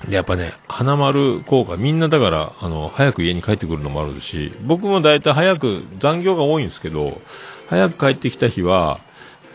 [0.05, 7.21] で、やっぱね、花丸効果、みんなだから、あの、早く家に帰ってくるのもあるし、僕もだいたい早く、残業が多いんですけど、
[7.67, 8.99] 早く帰ってきた日は、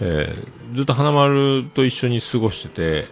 [0.00, 3.08] えーずっと花丸と一緒に過ごしてて、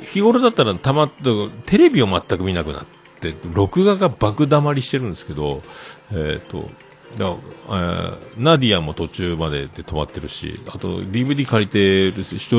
[0.00, 1.22] 日頃だったらたまって、
[1.66, 2.86] テレビを全く見なくなっ
[3.20, 5.62] て、録画が爆溜りしてるんですけど、
[6.12, 6.68] えっ、と、
[7.16, 12.14] だえーナディアも途中までで止まってるし、あと DVD 借りてる、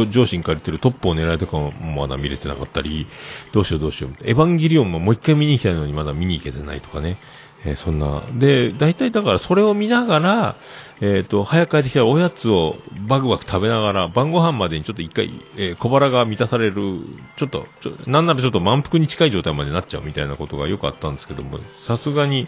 [0.10, 3.08] 上司に借りてるトップを狙いとかもまだ見れてなかったり、
[3.52, 4.12] どうしようどうしよう。
[4.24, 7.18] エヴァンゲリオンももう一回見に行きたいのにまだ見に行けてないとかね。
[7.66, 8.24] えーそんな。
[8.34, 10.56] で、大体だからそれを見ながら、
[11.02, 17.00] えっ、と、早く帰ってきたらおやつをバクバク食べながら、晩ご飯までにちょっと一回、えー小腹が満たされる、
[17.38, 22.48] ちょっと、ちょなんならちょっと満腹に近い状態までなっちゃうみたいなことがよくあったんですけども、さすがに、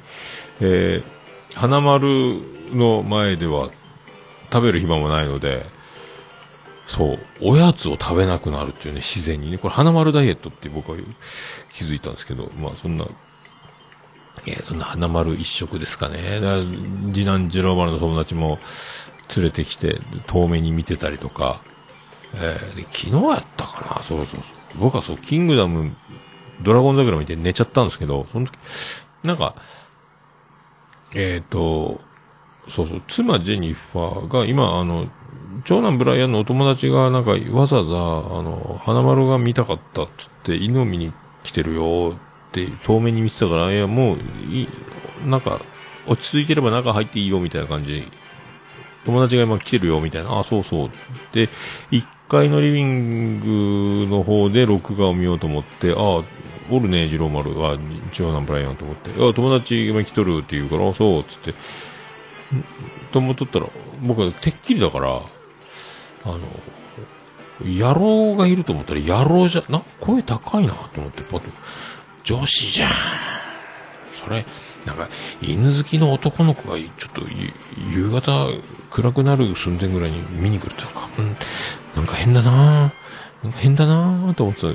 [0.60, 1.14] えー
[1.56, 2.41] 花丸
[2.74, 3.70] の前では
[4.52, 5.65] 食べる暇もないので、
[6.88, 9.58] そう、おやつを食べなくなるっていうね、自然にね。
[9.58, 10.98] これ花丸ダイエットって僕は
[11.70, 13.08] 気づいたんですけど、まあそんな、
[14.46, 16.39] えーそんな花丸一食ですかね。
[16.39, 16.63] だか
[17.13, 18.60] 次男次郎丸の友達も
[19.36, 21.62] 連れてきて、遠目に見てたりとか、
[22.36, 24.41] えーで昨日やったかなそうそうそう。
[24.78, 25.96] 僕はそう、キングダム、
[26.62, 28.54] ドラゴン桜見て寝ちゃったんですけど、その時、
[29.24, 29.56] なんか、
[31.15, 32.01] えっ、と、
[32.67, 35.08] そうそう、妻ジェニファーが今、あの、
[35.63, 42.15] 長男ブライアンのお友達がなんかわざわざ、あの、花丸が見たかったっつって犬を見に来てるよ
[42.47, 44.17] って遠目に見てたから、いや、もう、
[44.51, 44.67] い、
[45.25, 45.62] なんか、
[46.08, 48.04] 落ち着いてれば中入っていいよみたいな感じ。
[49.06, 50.89] 友達が今来てるよみたいな、あ、そうそう。
[51.32, 51.47] で、
[51.91, 56.23] 1階のリビングの方で録画を見ようと思って、あ、
[56.69, 57.78] おるね、次郎丸は、
[58.12, 61.54] 長男ブライアンと思って、いや、友達今来とるって言うから、そう、つって、
[63.12, 63.67] と思っとったら、
[64.01, 65.21] 僕はてっきりだから、
[66.23, 66.39] あの、
[67.62, 71.49] 野郎がいると思ったら野郎じゃ、な、声高いなと思って、パッと。
[72.23, 72.91] 女子じゃん。
[74.12, 74.43] それ、
[74.86, 75.08] なんか、
[75.41, 77.21] 犬好きの男の子が、ちょっと、
[77.91, 78.49] 夕方、
[78.89, 81.36] 暗くなる寸前ぐらいに見に来るとか、うん、
[81.95, 82.93] なんか変だな
[83.43, 84.67] なんか変だなと思ってた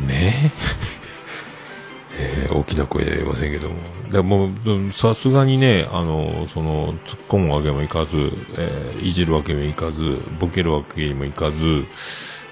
[0.00, 0.52] ね？
[2.18, 2.48] え。
[2.50, 3.76] ー、大きな声で言えませんけども。
[4.10, 4.50] でも、
[4.92, 8.16] さすがにね、あの、その、突っ込むわけもいかず、
[8.56, 11.84] えー、いじるわけもいかず、ボケるわけにもいかず、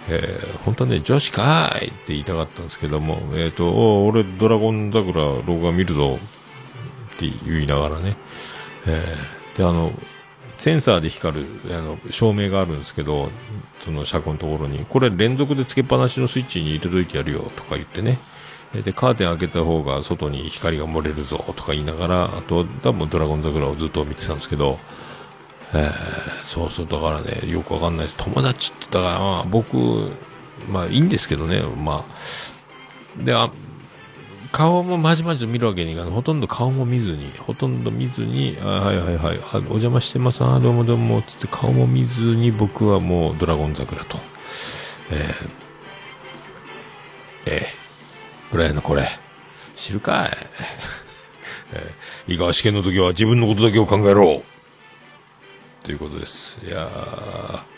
[0.09, 6.19] えー、本当はね、女子かーいって言いたかったんですけども、えっ、ー、と、俺、ドラゴン桜、録画見るぞ
[7.15, 8.17] って言いながらね、
[8.87, 9.93] えー、で、あの、
[10.65, 11.47] センサーで光る、
[11.77, 13.29] あの、照明があるんですけど、
[13.81, 18.19] その車庫のところに、これ連続でつけっぱなしのスイッチに入れといてやるよとか言ってね、
[18.73, 24.79] で、カーテン開けた方が外に光が漏れるぞとか言いながら、あと、多分ドラゴン桜をずっと見てたんですけど、
[25.75, 28.17] えー、そうそう、だからね、よくわかんないです。
[28.17, 29.77] 友達って言ったから、まあ、僕、
[30.71, 33.23] まあいいんですけどね、まあ。
[33.23, 33.51] で、あ、
[34.55, 36.11] 顔もまじまじ見るわけにいかない。
[36.13, 44.17] ほとんど顔も見ずに、ほとんど見ずに、あはいはいはい、お邪魔してます、あどうもどうも、つって顔も見ずに僕はもうドラゴン桜と。
[45.11, 45.51] えー、
[47.47, 49.09] えー、これのこれ、
[49.75, 50.31] 知るかい？
[51.75, 54.45] えー、井川試験の時は自分のことだけを考えろ。
[55.83, 56.61] ということです。
[56.65, 57.74] いやー、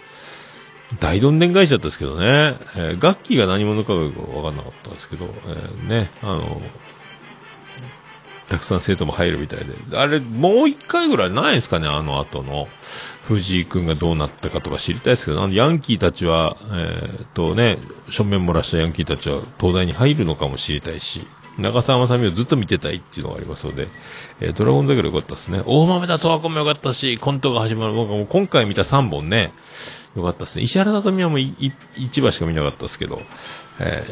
[1.01, 6.61] 大どんでん返しだったですけどね、えー、楽器が何者かがわかんなかったんですけど、えー、ね、あの、
[8.49, 9.75] たくさん生徒も入るみたいで。
[9.97, 12.69] あれ、もう一回ぐらいないですかね、あの後の。
[13.25, 21.27] 藤井君がどうなったかとか知りたいですけど、あの、ヤンキーたちは、えー、っとね、正面漏らしたヤンキーたちは東大に入るのかも知りたいし、
[21.59, 23.89] 長澤まさみをずっと見てたいっていうのがありますので、
[24.41, 25.61] えー、ドラゴン桜良かったですね。
[25.67, 27.95] 大豆田十和子も良かったし、コントが始まる。
[27.95, 29.53] 僕はもう今回見た3本ね、
[30.17, 30.63] 良かったですね。
[30.63, 33.21] 石原さとみはもう1話しか見なかったですけど、
[33.79, 34.05] え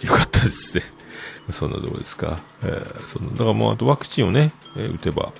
[0.00, 0.84] ー、良かったですね。
[1.50, 2.40] そんなとこですか。
[2.62, 5.32] えー、その、だからもうあとワクチンをね、えー、打てば、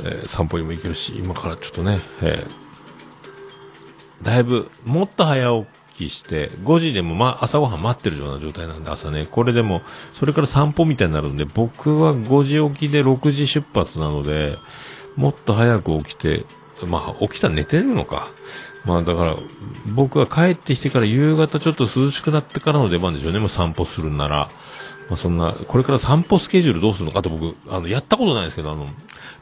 [0.00, 9.28] えー、散歩にも行けるし、今からちょっとね、えー、だいぶ、もっと早起きして、5時でもま、朝ごはん待ってるような状態なんで、朝ね。
[9.30, 9.82] これでも、
[10.12, 14.58] それから散歩みたいになるんで、僕は5時起きで6時出発なので、
[15.14, 16.44] もっと早く起きて、
[16.86, 18.28] まあ、起きたら寝てるのか。
[18.84, 19.36] まあ、だから、
[19.94, 23.38] 僕は帰ってきてから夕方ちょっと涼しくなってからの出番でしょうね。
[23.38, 24.50] もう散歩するなら。
[25.08, 27.12] まあ、そんな、これから散歩スケジュールどうするの？
[27.12, 28.86] かと僕、あの、やったことないですけど、あの、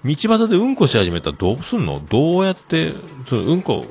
[0.05, 2.03] 道端でうんこし始めたらどうすんの？
[2.09, 2.95] どうやって、
[3.27, 3.85] そのうんこ、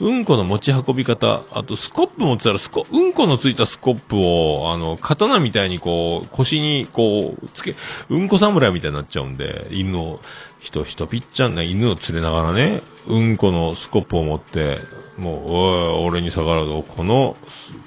[0.00, 7.74] うんこの持ち運び方、あとスコップ持ってたらスコ、うんこのついたスコップを、あの、刀みたいにこう、腰にこう、つけ、
[8.08, 10.20] うんこ侍みたいになっちゃうんで、犬を、
[10.58, 14.80] 人、人ぴっちゃんな犬を連れながらね、うんこのスコップを持って、
[15.18, 17.36] もう、おい、俺に逆らうと、この、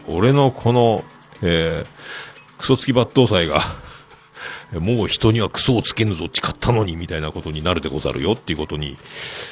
[0.08, 1.04] 俺のこの、
[1.42, 3.62] えー、クソ付き抜刀斎が
[4.80, 8.34] もう人にはクソをつけぬぞ、誓ったのに、みたいなことになるでござるよ。
[8.34, 8.98] っていうことに、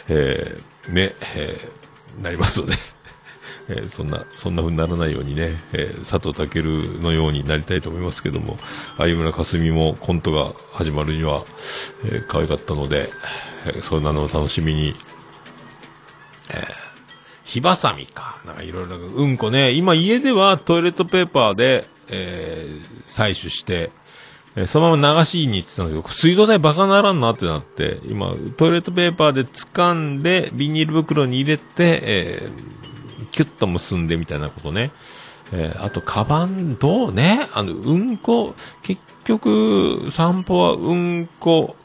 [0.08, 1.81] えー、ね、えー
[2.22, 2.74] なりますので
[3.70, 8.58] えー、そんな、そんな風にならないようにね、えー、佐藤健のようになりたいと思いますけども、
[9.00, 11.46] 有村架純もコントが始まるには、
[12.06, 13.12] えー、可愛かったので、
[13.66, 14.96] えー、そんなのを楽しみに、
[16.50, 16.66] えー、
[17.44, 18.40] 火ばさみか。
[18.46, 23.92] なんかいろいろ、うんこね、今家ではトイレットペーパーで、えー、採取して、
[24.56, 34.92] えー、そのまま流しに行ってたんですけど、水道代バカならんなってなって、今、トイレットペーパーで掴んで、ビニール袋に入れて、えー、キュッと結んでみたいなことね。
[35.54, 37.48] えー、あと、カバン、どうね？
[37.54, 41.76] あの、うんこ、結局、散歩はうんこ、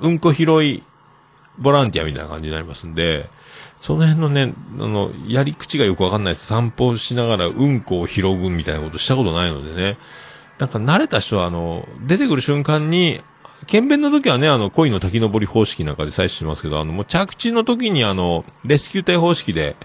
[0.00, 0.82] うんこ拾い、
[1.58, 3.30] ボランティアみたいな感じになりますんで、
[3.80, 6.46] その辺のね、あの、やり口がよくわかんないです。
[6.46, 9.96] 散歩しながらうんこを拾うみたいなことしたことないのでね。
[10.58, 13.20] なんか慣れた人は、あの、出てくる瞬間に、
[13.66, 19.76] 検便の時はね、あの、恋の滝登り方式なんかで採取しますけど、あの、もう着地の時にあの、レスキュー隊方式で、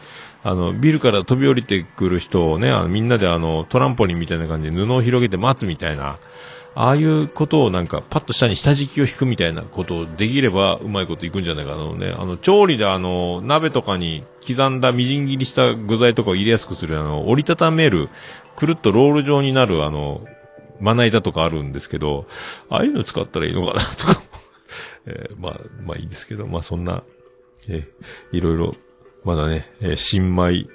[0.44, 6.18] あの、ビルから飛び降りてくる人をね、あの、みんなであの、トランポリンみたいな感じで布を広げて待つみたいな、
[6.74, 12.16] ああいうことをなんか、パッと下に下敷きを引くみたいなことをできれば、うまいこといくんじゃないかなのね。
[12.18, 18.10] あの、調理であの、鍋とかに刻んだみじん切りした具材とかを入れやすくするあの、折りたためる、
[18.56, 20.22] くるっとロール状になるあの、
[20.82, 22.28] まな板とかあるんですけど、
[22.70, 24.22] ああいうの使ったらいいのかなとか
[25.06, 27.04] えー、まあ、まあいいですけど、まあそんな、
[27.70, 28.76] えー、いろいろ、
[29.24, 30.68] まだね、えー、新米、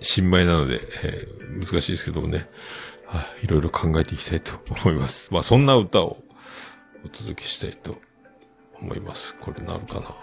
[0.00, 2.48] 新米なので、えー、難しいですけどもね、
[3.06, 5.28] はい、いろいろ考えていきたいと思います。
[5.32, 6.22] まあそんな歌を
[7.04, 7.98] お届けしたいと
[8.80, 9.34] 思います。
[9.40, 10.14] これなるかな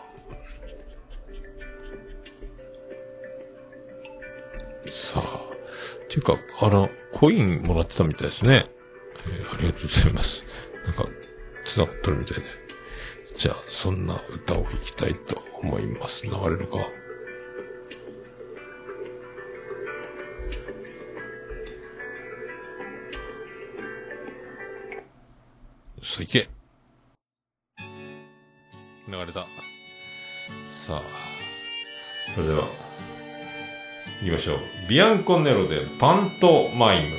[4.88, 5.49] さあ。
[6.10, 8.66] ていうか、あの、コインもらってたみたいですね。
[9.28, 10.43] えーありがとうございます。
[10.86, 11.05] なんか、
[11.66, 12.43] 繋がっとるみたいで。
[13.38, 16.26] じゃあ、そんな歌を弾きたいと思います。
[16.26, 16.78] 流れるか。
[26.01, 26.49] さあ、行け。
[29.07, 29.45] 流れた。
[30.72, 31.01] さあ、
[32.34, 32.89] それでは、
[34.22, 34.59] 行きましょう。
[34.89, 37.15] ビアンコネロでパントマイム。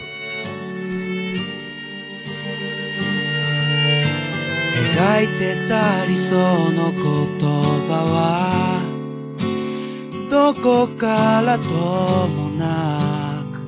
[5.00, 6.36] 描いてた理想
[6.72, 7.00] の言
[7.88, 8.82] 葉は
[10.30, 11.68] どこからと
[12.28, 13.60] もなく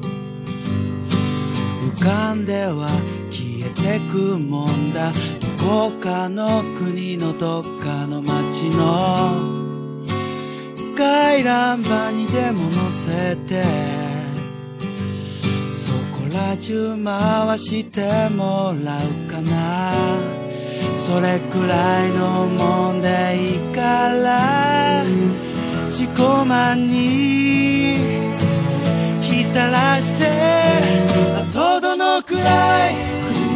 [1.97, 2.89] 浮かんでは
[3.31, 5.11] 消えてくもんだ
[5.59, 9.72] どこかの国のどっかの街の
[10.97, 13.63] 回覧板にでも載せて
[15.73, 20.43] そこら中回してもらうかな。
[21.05, 25.05] それくらいのもんでいいから
[25.87, 26.11] 自己
[26.47, 27.97] 満に
[29.21, 30.27] 浸らして
[31.37, 32.95] あとどのくらい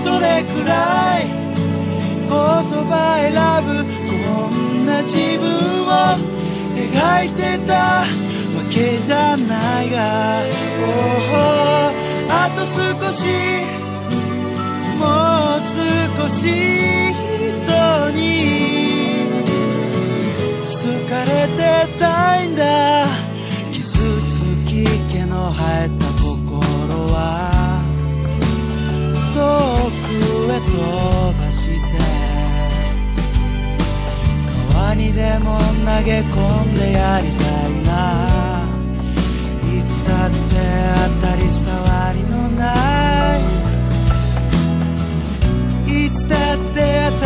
[0.05, 1.27] どれくらい
[2.29, 3.33] 言葉選
[3.65, 5.47] ぶこんな自分
[5.87, 6.19] を
[6.89, 8.07] 描いてたわ
[8.71, 10.43] けじゃないが
[10.81, 10.85] お
[11.33, 11.43] お
[12.31, 12.75] あと少
[13.13, 13.25] し
[14.99, 15.05] も
[15.57, 16.41] う少し
[17.39, 18.21] 人に
[20.63, 20.67] 好
[21.09, 21.61] かれて
[21.99, 22.63] たいんだ。
[23.73, 23.95] 傷つ
[24.67, 24.71] き
[25.13, 26.29] 毛の生えた心
[27.13, 27.15] は
[29.35, 29.37] 遠
[30.03, 30.09] く
[30.53, 30.71] へ飛
[31.39, 31.46] ば
[34.97, 38.67] にでも投げ込んでやりたいな。
[39.63, 40.37] いつだって
[41.21, 42.65] 当たり障りのな
[43.37, 43.41] い。
[46.07, 47.26] いつだって当た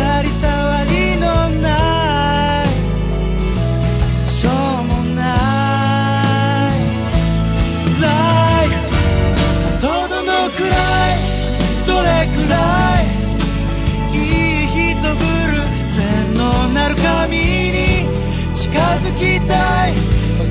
[18.79, 19.97] づきたいわ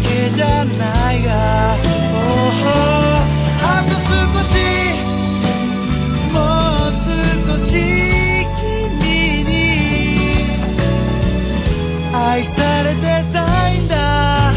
[0.02, 1.76] けじゃないが。
[2.12, 2.68] おお
[3.62, 4.08] あと少
[4.44, 4.54] し。
[6.32, 6.36] も
[6.88, 7.72] う少し
[8.60, 9.48] 君に。
[12.12, 13.00] 愛されて
[13.32, 14.52] たいんだ。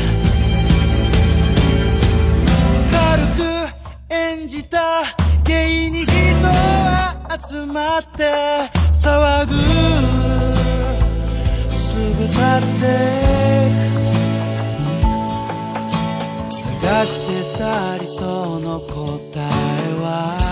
[2.91, 2.97] 軽
[3.37, 5.03] く演じた。
[5.43, 6.11] 芸に人
[6.47, 9.72] は集まって騒ぐ。
[12.23, 12.65] すぐ去って
[16.81, 18.93] 探してた理想の答
[19.39, 19.47] え
[20.01, 20.42] は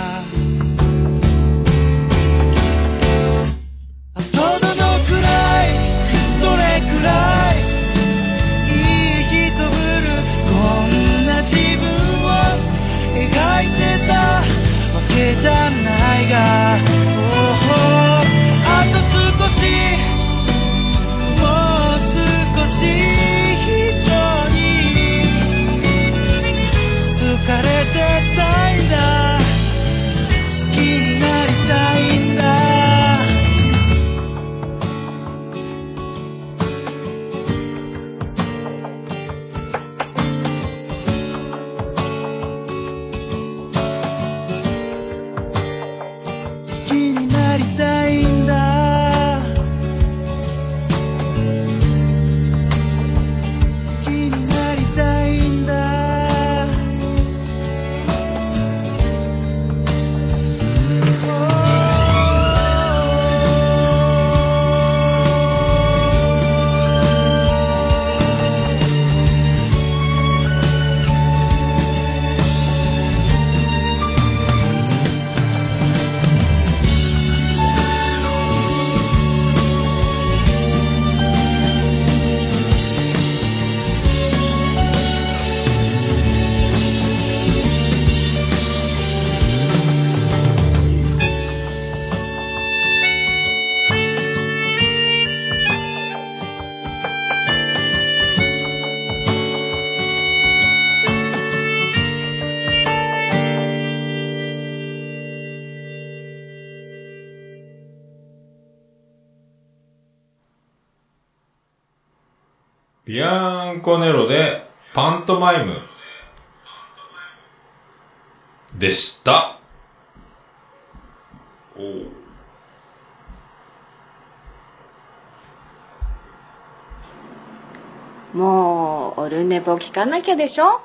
[129.61, 130.81] もうオルネポ聞かなきゃでしょ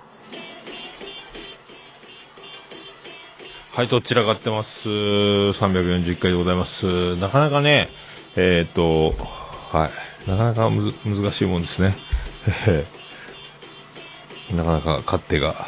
[3.72, 4.88] はい、どちらがってます。
[4.88, 7.16] 341回でございます。
[7.16, 7.88] なかなかね、
[8.36, 9.12] えっ、と、
[9.70, 9.90] は
[10.26, 11.94] い、なかなかむず難しいもんですね。
[14.54, 15.66] なかなか勝手が。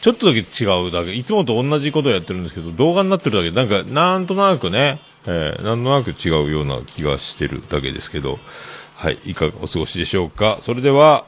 [0.00, 8.38] ちょっとだけ違うだけ、いつもと同じことをやってるんですけど、動画になってるだけ、なんか、なんとなくね、えーなんとなく違うような気がしてるだけですけど、
[8.94, 10.58] はい、いかがお過ごしでしょうか。
[10.62, 11.26] それでは、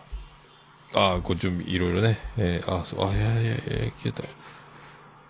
[0.94, 3.60] あーご準備、いろいろね、えーあー、そう、あ、いやいやいや、
[3.98, 4.22] 消えた。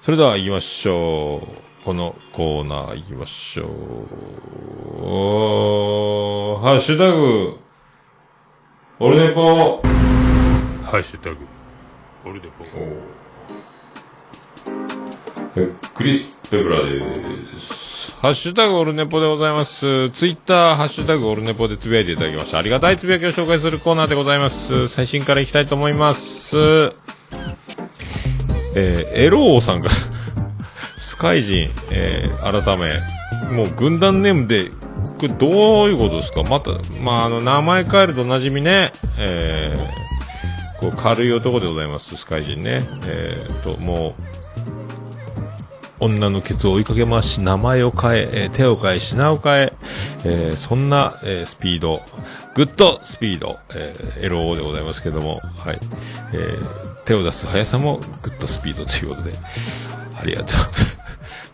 [0.00, 1.42] それでは行きましょ
[1.80, 1.84] う。
[1.84, 3.68] このコーナー行きましょう。
[6.62, 7.58] ハッシュタグ、
[9.00, 9.80] オルネポ。
[10.84, 11.36] ハッシュタグ、
[12.24, 12.64] オルネポ。
[15.60, 17.81] えクリス・ペブラです。
[18.22, 20.08] ハッシュタグオルネポでございます。
[20.12, 22.58] ツイッター、ハッシュタグオルネポでつぶやいていただきました。
[22.58, 24.86] ありがたいつぶやきを紹介するコーナーでございます。
[24.86, 26.56] 最新からいきたいと思います。
[28.76, 29.90] えー、エローさんが、
[30.96, 33.00] スカイジン、えー、改め、
[33.56, 34.66] もう軍団ネームで、
[35.18, 35.48] これど
[35.86, 36.44] ういうことですか？
[36.44, 36.70] また、
[37.00, 42.86] まあ、あの、名前変えると馴染みね、えー、こう、軽い男でございます、スカイジンね。
[43.04, 44.31] えー、と、もう、
[46.02, 49.72] 女のケツを追いかけ回し、名前を変え、え手を変え、品を変え、
[50.24, 52.02] えーそんな、えースピード、
[52.54, 55.78] グッドスピード、えー、LO でございますけども、はい。
[56.32, 59.32] えー手を出す速さもグッドスピードということで、
[60.20, 60.54] ありがと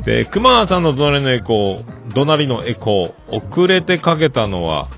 [0.00, 0.04] う。
[0.04, 4.88] で、熊さんの隣のエコー、隣のエコー、遅れてかけたのは、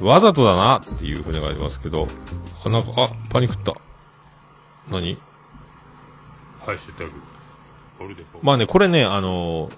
[0.00, 2.08] わざとだなっていうふうに書いてますけど、
[2.64, 3.74] あ、なんか、あ、パニックった。
[4.90, 5.16] 何？
[6.64, 7.10] ハッシュタグ。
[8.42, 9.68] まあね、これね、あの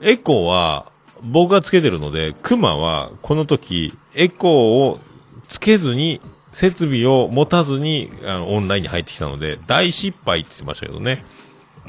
[0.00, 0.92] エコーは、
[1.22, 4.50] 僕がつけてるので、クマは、この時、エコー
[4.88, 5.00] を
[5.48, 6.20] つけずに、
[6.52, 11.24] 設備を持たずに、あの、オンラインに入ってきたので、大失敗って言ってましたけどね。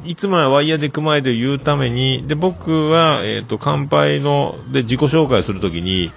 [0.05, 6.11] いつもはワイヤーでクマへで言うために、で、僕は、えっ、と、乾杯の、で、自己紹介するときに、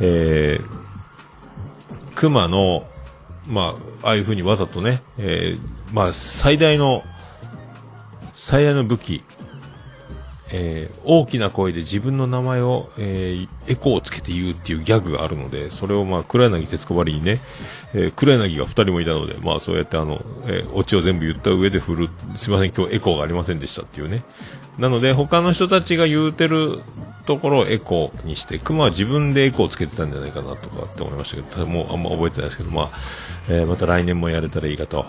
[0.00, 2.84] えー、クマの、
[3.46, 7.02] まあ、ああいう風にわざとね、えー、まあ、最大の、
[8.46, 9.24] 最大の武器、
[10.52, 17.40] えー大きな声で自分の名前を、えーエコーをつけて言うっていうギャグがあるので、それをまあ、黒柳徹子ばりにね、
[17.92, 24.22] えー黒柳が二人もいたので、まあ、そうやってあの、えーオチを全部言った上で振る、すいません、今日エコーがありませんでしたっていうね。
[24.78, 26.78] なので、他の人たちが言うてる
[27.26, 32.90] ところをエコーにして、熊は自分でエコーをつけてたんじゃないかなとかって思いましたけど、もうあんま覚えてないですけど、まあ、
[33.48, 35.04] えーまた来年もやれたらいいかと、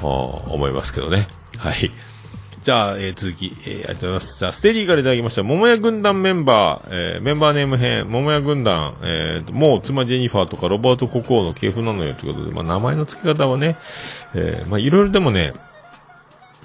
[0.00, 1.28] 思いますけどね。
[1.56, 1.92] はい。
[2.68, 4.38] じゃあ、えー続き、えーありがとうございます。
[4.40, 13.78] じゃあ、ステディからいただきました、桃屋軍団メンバー、えーメンバーネーム編、桃屋軍団、えーもう妻ジェニファーとかロバート国王の系譜なのよということで、まあ、名前の付け方はね、
[14.34, 15.54] えーまあ、いろいろでもね、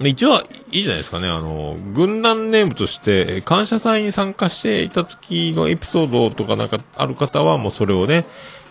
[0.01, 0.41] 一応
[0.71, 1.29] いいじゃないですかね。
[1.29, 8.25] あの、軍団ネームとして、感謝祭に参加していた時のエピソードとかなんかある方はもうそれをね、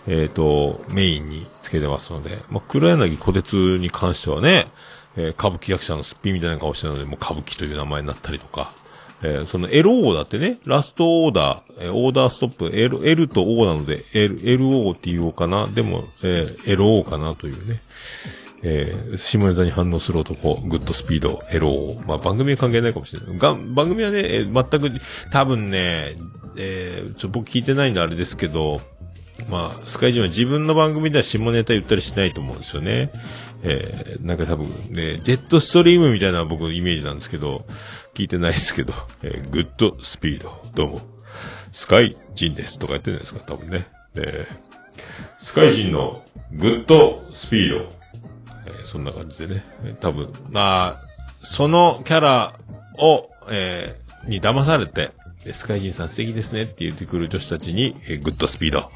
[0.05, 4.67] えっ、と、メインにつけてますので、まあ、黒柳小鉄に関してはね、
[5.17, 8.73] えー歌舞伎役者のすっぴんみたいな顔してるので、もう歌舞伎という名前になったりとか、
[9.21, 17.81] えーその LO だってね、ラストオーダー、えーオーダーストップ、L, L と O なので、L、LO って言おうかな、でも、えー LO かなというね、
[18.63, 22.01] えー下ネタに反応する男、グッドスピード、LO。
[22.07, 23.37] まあ番組は関係ないかもしれない。
[23.37, 24.99] が番組はね、えー全く、
[25.31, 26.15] 多分ね、
[26.57, 28.81] えーちょっと、僕聞いてないんであれですけど、
[29.49, 33.11] まあ、スカイジンは自分の番組では下ネタ言ったりしないと思うんですよね。
[33.63, 37.65] えーなんか多分ね、ジェットストリームみたいな僕のイメージなんですけど、
[38.13, 38.93] 聞いてないですけど、
[39.23, 41.01] えーグッドスピード、どうも、
[41.71, 43.87] スカイジンですとか言ってるんですか、多分ね。
[44.15, 44.63] えー
[45.37, 47.89] スカイジンのグッドスピード、
[48.67, 49.63] えーそんな感じでね、
[49.99, 51.01] 多分、まあ、
[51.41, 52.53] そのキャラ
[52.99, 55.11] を、えーに騙されて、
[55.51, 58.89] スカイジンさん素敵ですねって言ってくる女子たちに、えーグッドスピード、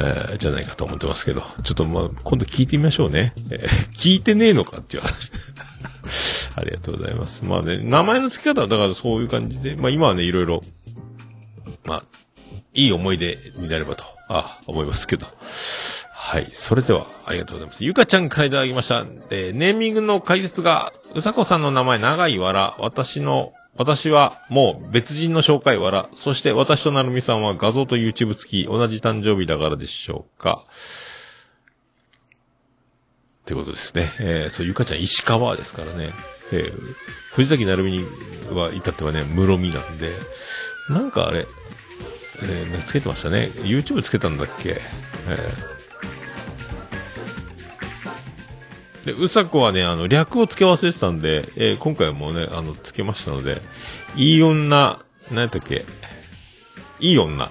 [0.00, 3.32] えーじゃないかと思ってますけど、ちょっとまあ、今度聞いてみましょうね。
[3.50, 5.32] えー聞いてねえのかっていう話。
[6.56, 7.44] ありがとうございます。
[7.44, 10.62] まあね、名前の付け方はだからそういう感じで、まあ今はね、いろいろ、
[11.84, 12.02] まあ、
[12.74, 15.26] いい思い出になればと、あ、思いますけど。
[16.12, 16.48] はい。
[16.50, 17.84] それでは、ありがとうございます。
[17.84, 19.04] ゆかちゃんからいただきました。
[19.30, 30.64] えーネーミングの解説が、うさこさんの名前長いわら、私の、私はもう別人の紹介わら、そして私となるみさんは画像と YouTube 付き、同じ誕生日だからでしょうか。
[33.42, 34.12] ってことですね。
[34.18, 36.12] えーそう、ゆかちゃん石川ですからね。
[36.52, 36.72] えー
[37.34, 38.06] 藤崎鳴海に
[38.50, 40.10] は至ってはね、室見なんで、
[40.88, 41.46] なんかあれ、
[42.42, 43.50] えー、つけてましたね。
[43.56, 44.80] YouTube つけたんだっけ？
[45.28, 45.75] えー
[49.06, 53.62] で、うさこはね、あの、略をつけ忘れてたんで、えー今回もね、あの、つけましたので、
[54.16, 54.98] いい女、
[55.30, 55.86] 何やったっけ？
[57.00, 57.50] いい女。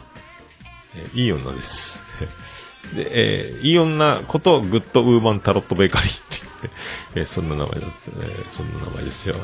[0.95, 2.03] えーいい女です。
[2.93, 6.71] で、えーいい女ことグッドウーマンタロットベーカリーっていう、
[7.15, 8.27] えーそんな名前なんですね。
[8.49, 9.35] そんな名前ですよ。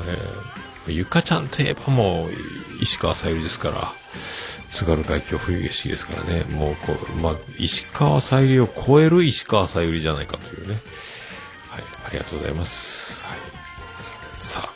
[0.88, 2.32] えゆかちゃんといえばもう、
[2.84, 3.94] 石川さゆりですから、
[4.72, 10.80] 津軽海峡冬景色ですからね、もうこう、まあ、石川さゆりを超える石川さゆりじゃないかというね。
[12.12, 13.24] ありがとうございます。
[13.24, 13.40] はい。
[14.38, 14.70] さあ、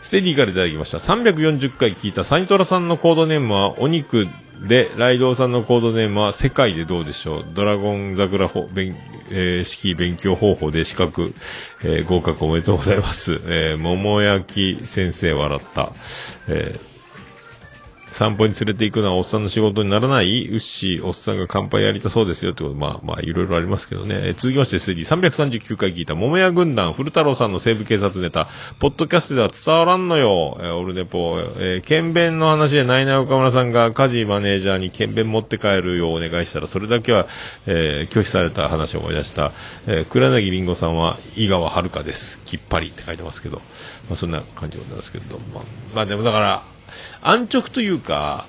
[0.00, 0.98] ステディからいただきました。
[0.98, 4.26] 340回聞いたサニトラさんのコードネームはお肉
[4.66, 7.44] で、ライドウさんのコードネームは世界でどうでしょう。
[7.54, 8.96] ドラゴン桜ほ勉、
[9.30, 11.32] えー式勉強方法で資格、
[11.82, 13.40] えー合格おめでとうございます。
[13.46, 15.92] えー桃焼き先生笑った。
[16.48, 16.89] えー
[18.10, 20.46] 散歩に連れて行くのはおっさんの仕事にならない？
[20.48, 24.16] うっしー、おっさんが乾杯やりたそうですよってこと、まあまあいろいろありますけどね。
[24.18, 28.48] えー続きまして、ステディ339回聞いた桃屋軍団、古太郎さんの西部警察ネタ、
[28.78, 30.58] ポッドキャストでは伝わらんのよ。
[30.60, 33.92] えーオルネポ、えー検便の話でナイナイ岡村さんが。
[33.92, 37.26] 家事マネージャーに検便持って帰るようお願いしたら、それだけは、
[37.66, 39.52] えー拒否された話を思い出した。
[39.86, 42.40] えー、倉柳りんごさんは、井川遥です。
[42.44, 43.56] きっぱりって書いてますけど、
[44.08, 46.62] まあそんな感じでございますけど、まあ、まあでもだから、
[47.22, 48.46] 安直というか、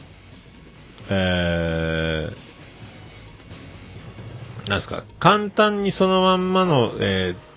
[1.09, 7.51] えー、なんですか、簡単にそのまんまの、えー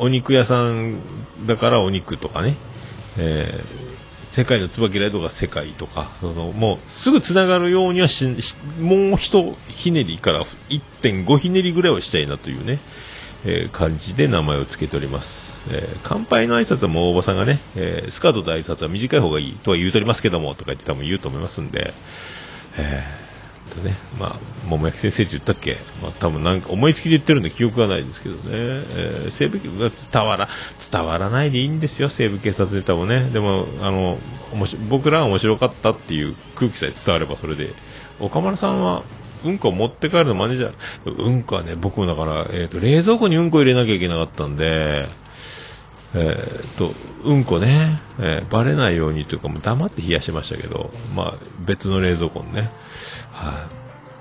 [0.00, 1.00] お肉屋さん
[1.44, 2.54] だからお肉とかね、
[3.18, 3.88] えー
[4.28, 8.26] 世界の椿ライドが世界とか、そのもうすぐ繋がるようにはし、
[8.78, 12.78] もう一ひねりから1.5ひねりぐらいはしたいなというね、
[13.44, 15.64] えー感じで名前を付けております。
[15.70, 21.94] えー乾杯の挨拶はもうおばさんがね、えースカートと挨拶は短い方がいいとは言うとりますけども、とか言って多分言うと思いますんで、
[22.76, 25.76] えー、とね、まあ、桃焼先生って言ったっけ？
[26.02, 30.48] まあ多分なんか思いつきで言ってるんで記憶がないですけどね、えー、西部警伝わら、
[30.90, 33.28] 伝わらないでいいんですよ、西部警察ネタもね。
[33.30, 34.18] でも、あの、
[34.52, 37.74] 面白僕らが面白かったっていう空気さえ伝わればそれで、
[38.18, 39.02] 岡村さんは、
[39.44, 45.08] うんこ持って帰るのマネージャー、うんこはね、僕もだから、えっ、と、冷蔵庫にうんこ入れなきゃいけなかったんで、
[46.14, 46.92] えーっと、
[47.24, 52.70] うんこね、えーバレないようにというか、もう黙って冷やしましたけど、まあ、別の冷蔵庫にね、
[53.32, 53.68] は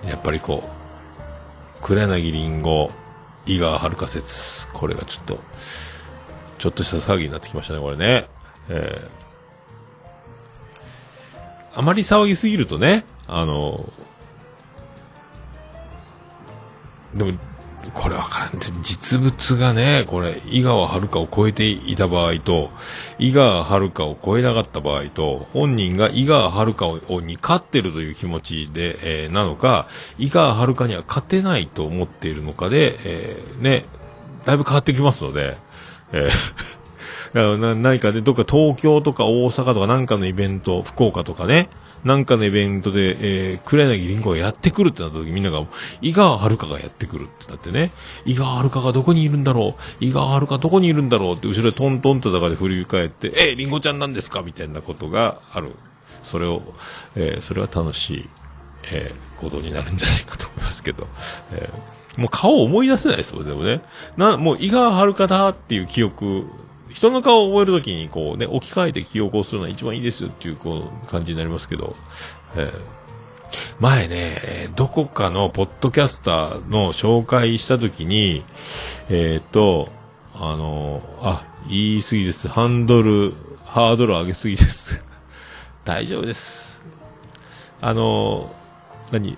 [0.05, 2.91] い、やっぱりこう、黒柳りんご、
[3.45, 5.39] 井川遥説、これがちょっと、
[6.59, 8.27] ちょっとした騒ぎになってきましたね、これね。
[8.69, 9.17] えー
[11.77, 13.87] あまり騒ぎすぎるとね、あの、
[17.17, 17.37] でも、
[17.93, 18.59] これわからん。
[18.59, 22.69] 実物がね、これ、井川遥を超えていた場合と、
[23.17, 29.87] 井川遥を超えなかった場合と、本人が井川遥をに勝ってるという気持ちで、えーなのか、
[30.17, 33.85] 井川遥には勝てないと思っているのかで、えーね、
[34.45, 35.57] だいぶ変わってきますので、
[36.11, 36.77] えー
[37.59, 41.69] な何かね、どっか東京とか大阪とかなんかのイベント、福岡とかね、
[42.03, 43.17] なんかのイベントで、
[43.51, 45.65] えー、黒柳りんごがやってくるってなった時みんなが、
[46.01, 47.91] 井川遥がやってくるってなってね、
[48.25, 54.41] 井川遥がどこにいるんだろう井川遥どこにいるんだろうって後ろでトントンとだかで振り返って、えー、りんごちゃんなんですか？
[54.41, 55.75] みたいなことがある。
[56.23, 56.61] それを、
[57.15, 58.29] えー、それは楽しい、
[58.91, 61.07] えー、ことになるんじゃないかと思いますけど、
[61.53, 63.81] えー、もう顔を思い出せないですよ、でもね。
[64.17, 66.45] な、もう井川遥だっていう記憶、
[66.89, 71.95] 人の顔を覚えるときにこうね、置き換えて記憶をするのが一番いいですよっていうこう感じになりますけど、
[72.55, 72.97] えー
[73.79, 78.43] 前ね、どこかのポッドキャスターの紹介したときに、
[79.09, 79.89] えっ、と、
[80.33, 82.47] あの、あ、言い過ぎです。
[82.47, 83.33] ハンドル、
[83.65, 85.03] ハードル上げすぎです。
[85.85, 86.83] 大丈夫です。
[87.81, 88.53] あの、
[89.11, 89.37] 何？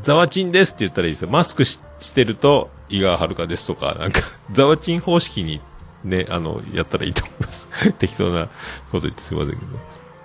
[0.00, 1.28] ザワチンですって言ったらいいですよ。
[1.30, 4.20] マスクししてると、井川遥ですとか、なんか、
[4.50, 5.60] ザワチン方式に
[6.04, 7.68] ね、あの、やったらいいと思います。
[7.98, 8.46] 適当な
[8.90, 9.72] こと言ってすいませんけど。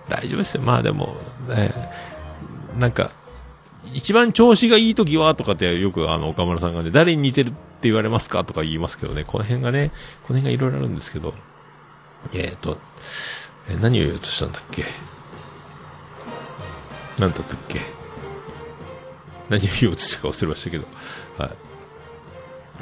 [0.10, 0.62] 大丈夫ですよ。
[0.64, 1.16] まあでも、
[1.48, 1.74] ね、
[2.78, 3.12] なんか、
[3.94, 8.44] 一番調子がいい時はとかってよくあの岡村さんがね、誰に似てるって言われますか？
[8.44, 9.92] とか言いますけどね、この辺がね、
[10.28, 11.34] この辺がいろいろあるんですけど、
[12.34, 12.78] えっ、と、
[13.70, 14.86] え何を言おうとしたんだっけ？
[17.18, 17.80] 何だったっけ？
[19.50, 20.86] 何を言おうとしたか忘れましたけど、
[21.38, 21.52] はい。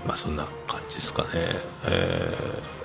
[0.06, 1.30] まあそんな感じですかね。
[1.86, 2.77] えー、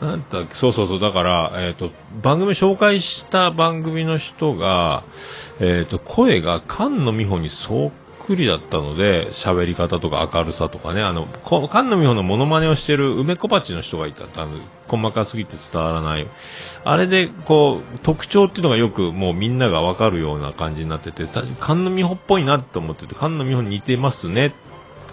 [0.00, 1.90] なんだ、そうそうそう、だから、えっ、と、
[2.22, 5.02] 番組紹介した番組の人が、
[5.60, 7.90] えっ、と、声が菅野美穂にそっ
[8.24, 16.26] くりだったので、喋り方とか明るさとかね、あの、菅野美穂のモノマネをしてる梅小鉢の人がいた、あの、細かすぎて伝わらない。
[16.84, 24.52] あれで、こう、特徴っていうのがよくもうみんながわかるような感じになってて、確かに菅野美穂っぽいなと思ってて、菅野美穂に似てますね、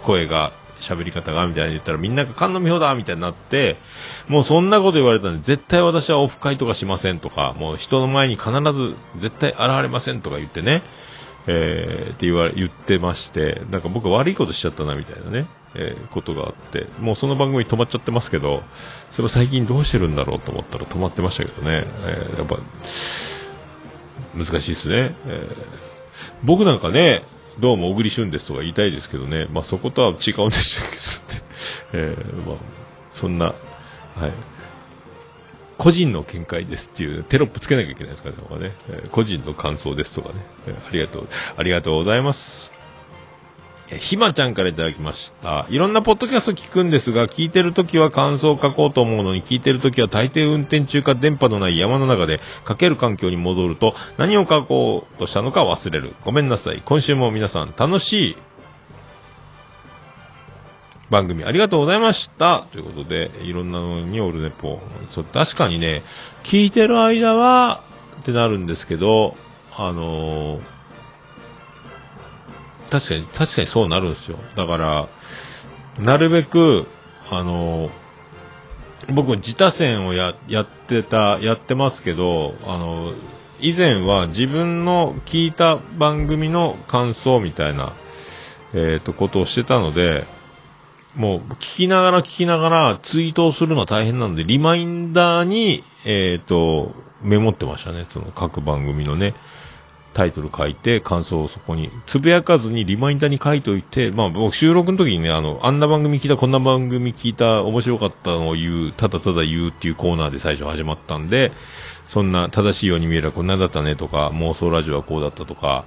[0.02, 3.76] 声が、喋り方が、みたいに言ったらみんなが菅野美穂だみたいになって、
[4.28, 10.82] もうそんなこと言われたんで、絶対私はオフ会とかしませんとか、もう人の前に必ず絶対現れませんとか言ってね、
[11.46, 18.62] えーって言われ、言ってまして、なんか僕悪いことしちゃったなみたいなね、えーことがあって、もうその番組止まっちゃってますけど、
[19.10, 22.58] それ最近どうしてるんだろうと思ったら止まってましたけどね、えーやっぱ、
[24.36, 25.14] 難しいですね。
[25.26, 25.88] えー
[26.42, 27.22] 僕なんかね、
[27.60, 30.90] どうも小栗旬ですとか言いたいですけどね、まあそことは違うんでしょう
[31.90, 32.56] けどね、 えーまあ、
[33.10, 33.54] そんな、はい。
[35.76, 38.74] 個人の見解ですっていうテロップつけなきゃいけないですからね、ね。
[38.90, 40.34] えー個人の感想ですとかね、
[40.68, 42.77] えーありがとう、ありがとうございます。
[43.96, 45.66] ひまちゃんからいただきました。
[45.70, 56.14] いろんなポッドキャスト聞くんですが、聞いてるときは感想を書こうと思うのに、聞いてるときは大抵運転中か電波のない山の中で書ける環境に戻ると、何を書こうとしたのか忘れる。
[56.22, 56.82] ごめんなさい。
[56.84, 58.36] 今週も皆さん楽しい
[61.08, 62.66] 番組ありがとうございました。
[62.70, 64.80] ということで、いろんなのにオルネポ。
[65.10, 66.02] そう、確かにね、
[66.42, 67.80] 聞いてる間は、
[68.20, 69.34] ってなるんですけど、
[69.74, 70.77] あのー
[72.90, 74.38] 確かに、確かにそうなるんですよ。
[74.56, 75.08] だから、
[75.98, 76.86] なるべく、
[77.30, 77.90] あの
[79.10, 83.12] 僕、自他戦をや、やってた、やってますけど、あの
[83.60, 87.92] 以前は自分の聞いた番組の感想みたいな、
[88.74, 90.26] えっ、と、ことをしてたので、
[91.16, 98.06] もう、聞きながら聞きながらツイートをするのは大変なので、リマインダーに、えっ、と、メモってましたね。
[98.10, 99.34] その各番組のね、
[100.18, 111.52] タイトル書いて、感想をそこに、つぶやかずにリマインダーに書いておいて、まあ僕収録の時にね、あの、あんな番組聞いた、こんな番組聞いた、面白かったのを言う、ただただ言うっていうコーナーで最初始まったんで、
[112.08, 115.84] そんな正しいように見えるこんなだったねとか、妄想ラジオはこうだったとか、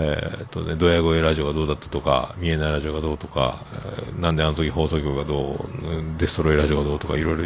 [0.00, 7.44] えーっとね、ドヤ声ラジオがどうだったとか、見えないラジオがどうとか、えーなんであの時放送局がどう、デストロイラジオがどうとか、いろいろ、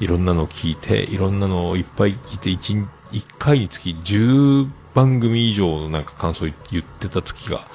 [0.00, 2.76] いろんなのを聞いて、いろんなのをいっぱい聞いて、一、
[3.12, 7.66] 一回につき10番組以上のなんか感想言ってた時が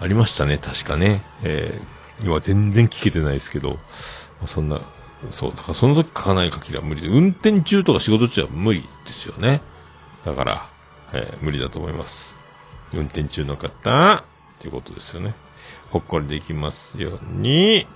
[0.00, 1.22] ありましたね、確かね。
[1.42, 3.76] えー今全然聞けてないですけど、
[4.46, 4.80] そんな、
[5.30, 9.62] そう、だからその時書かない限りは無理で、運転中とか仕事中は無理ですよね。
[10.24, 10.68] だから、
[11.12, 12.36] えー無理だと思います。
[12.94, 14.22] 運転中の方、っ
[14.60, 15.34] ていうことですよね。
[15.90, 17.86] ほっこりできますように。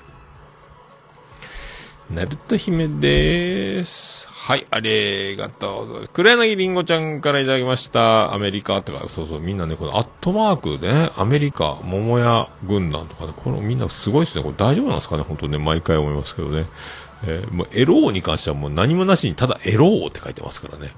[2.11, 4.28] ナルト姫でーす。
[4.49, 6.11] はい、ありがとうございます。
[6.15, 8.33] 黒柳りんごちゃんからいただきました。
[8.33, 14.43] アメリカとか、そうそう、みんなね、このアットマークでね、アメリカ、桃屋軍団とかね、このみんなすごいですね。
[14.43, 16.65] これ大丈夫なんですかね本当ね、毎回思いますけどね。
[17.25, 20.93] えーもうエローに関してはもう何もなしにただエローって書いてますからね。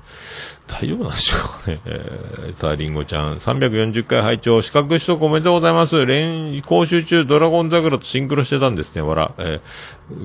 [0.66, 1.80] 大丈夫なんでしょうかね。
[1.84, 6.06] えー、さあ、りんごちゃん、340回拝聴資格取得おめでとうございます。
[6.06, 9.34] 練、講習中、ドラゴン桜とシンクロしてたんですね、わら。
[9.38, 9.60] えー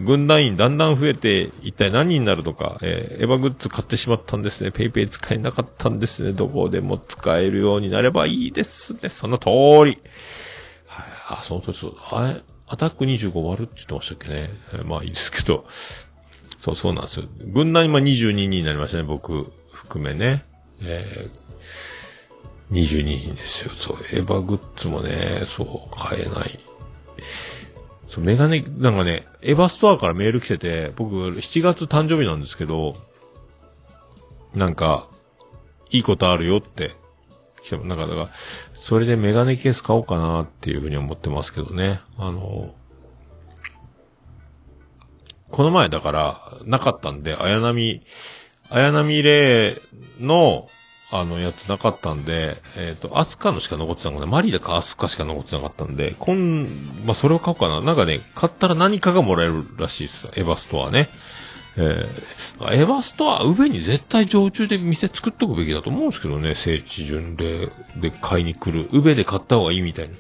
[0.04, 4.72] 軍団員だんだん増えて、一体何人になるのか、えーエヴァグッズ買ってしまったんですね。
[4.72, 6.34] ペイペイ使えなかったんですね。
[6.34, 9.10] どこでも使えるようになればいいですね。
[9.10, 9.52] その通り。
[9.86, 9.96] はい、
[11.30, 11.96] あ、その通りそう。
[12.12, 14.50] あれ、アタック25割るって言ってましたっけね。
[14.86, 15.66] まあいいですけど。
[16.58, 17.28] そうそうなんですよ。
[17.40, 20.46] 軍団今22人になりましたね、僕含めね。
[20.82, 23.72] えー、22人ですよ。
[23.74, 26.60] そう、エヴァグッズもね、そう、買えない。
[28.08, 32.98] そう、メガネ、なんかね、エヴァストアからメール来てて、僕、7月誕生日なんですけど、
[34.56, 35.08] なんか、
[35.92, 36.96] いいことあるよって、
[37.62, 38.30] 来ても、なんか、だから、
[38.86, 42.02] それでメガネケース買おうかなっていうふうに思ってますけどね。
[42.20, 42.76] あの、
[45.50, 48.04] この前だから、なかったんで、綾波、
[48.70, 49.82] 綾波レ
[50.20, 50.70] イの、
[51.10, 56.66] あの、やつなかったんで、えっ、と、アスカのしか残ってたのかなマリだかアスカしか残ってなかったんで、こん、
[57.08, 57.82] まあ、それを買おうかな。
[57.82, 60.28] なんかね、買ったら何かがもらえるらしいです。
[60.36, 61.10] エヴァストアね。
[61.78, 68.90] えー、エヴァストア、上に絶対常駐で店作っとくべきだと思うんですけどね、聖地巡礼で買いに来る。
[68.92, 70.16] 上で買った方がいいみたいな。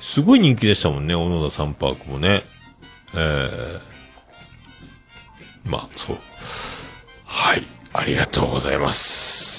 [0.00, 2.42] すごい人気でしたもんね、小野田サンパークもね。
[3.14, 3.80] えー、
[5.70, 6.18] まあ、そう。
[7.24, 7.64] はい。
[7.92, 9.51] ありがとうございます。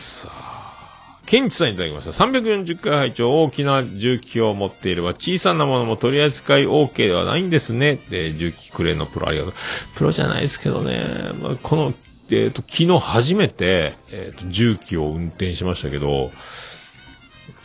[1.26, 2.12] ケンチさんいただきました。
[2.12, 8.00] 340回拝聴大きな重機を持っていれば小さなものも取り扱い OK ではないんですね。
[8.10, 9.54] で、重機クレーンのプロありがとう。
[9.96, 11.06] プロじゃないですけどね。
[11.42, 11.94] まあ、この、
[12.30, 16.32] えっ、と、昨日初めて、えっ、と、重機を運転しましたけど、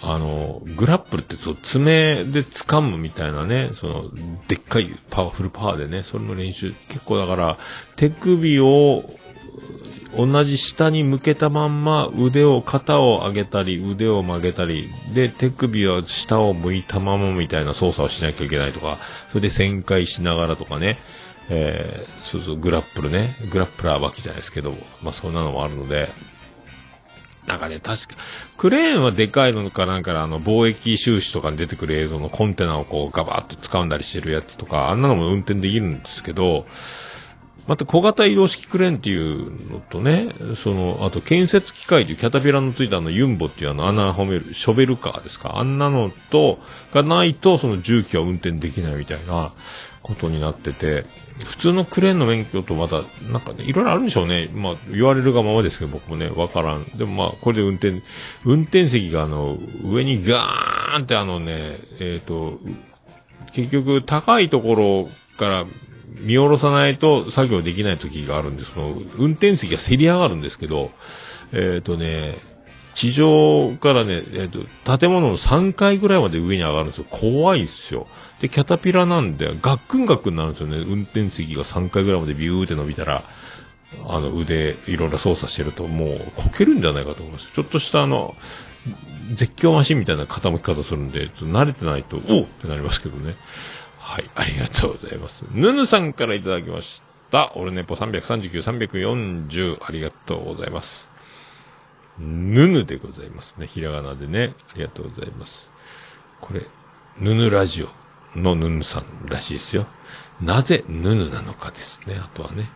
[0.01, 4.11] あの、グラップルってそう、爪で掴むみたいなね、その、
[4.47, 7.59] でっかいパワフルパワーでね、それの練習、結構だから、
[7.97, 9.11] 手首を
[10.19, 18.99] 同じ下に向けたまんま腕を、肩を上げたり、腕を曲げたり、で、手首は下を向いたままみたいな操作をしなきゃいけないとか、
[19.29, 20.99] それで旋回しながらとかね、
[21.51, 26.11] えー、そうそう、グラップルね、グラップラー脇じゃないですけど、まあそんなのもあるので、
[27.47, 28.17] なんかね、確か、
[28.57, 36.67] クレーンはでかいのかなんかあの、貿易収支とかに出てくる映像のコンテナをこうガバッと掴んだりしてるやつとか、あんなのも運転できるんですけど、
[37.69, 45.59] また小型移動式クレーンっていうのとね、その、あと建設機械というキャタピラのついたあのユンボっていうあの穴褒める、ショベルカーですか？
[45.59, 46.59] あんなのと、
[46.93, 49.53] がないとその重機は運転できないみたいな
[50.03, 51.05] ことになってて、
[51.47, 54.49] 普通のクレーンの免許とまた、なんかね、いろいろあるんでしょうね。
[54.53, 56.85] まあ、言われるがままですけど、僕もね、わからん。
[56.97, 58.03] でもまあ、これで運転、
[58.45, 62.59] 運転席があの、上にガーンってあのね、えっ、と、
[63.53, 65.67] 結局、高いところから
[66.21, 68.73] 見下ろさないと作業できない時があるんです。
[68.73, 70.91] その、運転席がせり上がるんですけど、
[71.53, 72.37] えっ、とね、
[72.95, 77.05] 地上からね、えっ、と、建物の3階ぐらいまで上に上がるんですよ。
[77.09, 78.07] 怖いっすよ。
[78.41, 80.79] で、キャタピラなんで、ガックンガックンになるんですよね。
[80.79, 83.23] 運転席が3階ぐらいまでビューって伸びたら、
[84.07, 87.53] あの腕、いろいろ操作してると、もう、こけるんじゃないかと思います。
[87.53, 88.37] ちょっとしたあの、
[89.33, 93.37] 絶叫マシンみたいな傾き方するんで、ちょっと慣れてないと、おうってなりますけどね。
[94.09, 95.45] はい、ありがとうございます。
[95.53, 97.53] ぬぬさんからいただきました。
[97.57, 101.11] オルネポ339、340、ありがとうございます。
[102.19, 103.67] ぬぬでございますね。
[103.67, 104.55] ひらがなでね。
[104.71, 105.71] ありがとうございます。
[106.41, 106.63] これ、
[107.21, 107.89] ぬぬラジオ
[108.35, 109.87] のぬぬさんらしいですよ。
[110.41, 112.19] なぜぬぬなのかですね。
[112.19, 112.71] あとはね。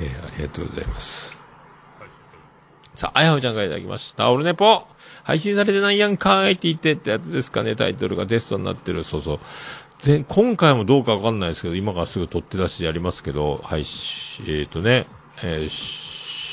[0.00, 1.36] えーありがとうございます。
[2.94, 4.32] さあ、あやほちゃんからいただきました。
[4.32, 4.86] オルネポ
[5.22, 7.76] 配信されてないやんかーいって言ってってやつですかね。
[7.76, 9.04] タイトルがテストになってる。
[9.04, 9.38] そうそう。
[10.04, 13.84] 前今回もどうかわかんないですけど、今からすぐ取って出しやりますけど、はい、
[14.46, 15.06] えっ、とね、
[15.42, 15.68] えー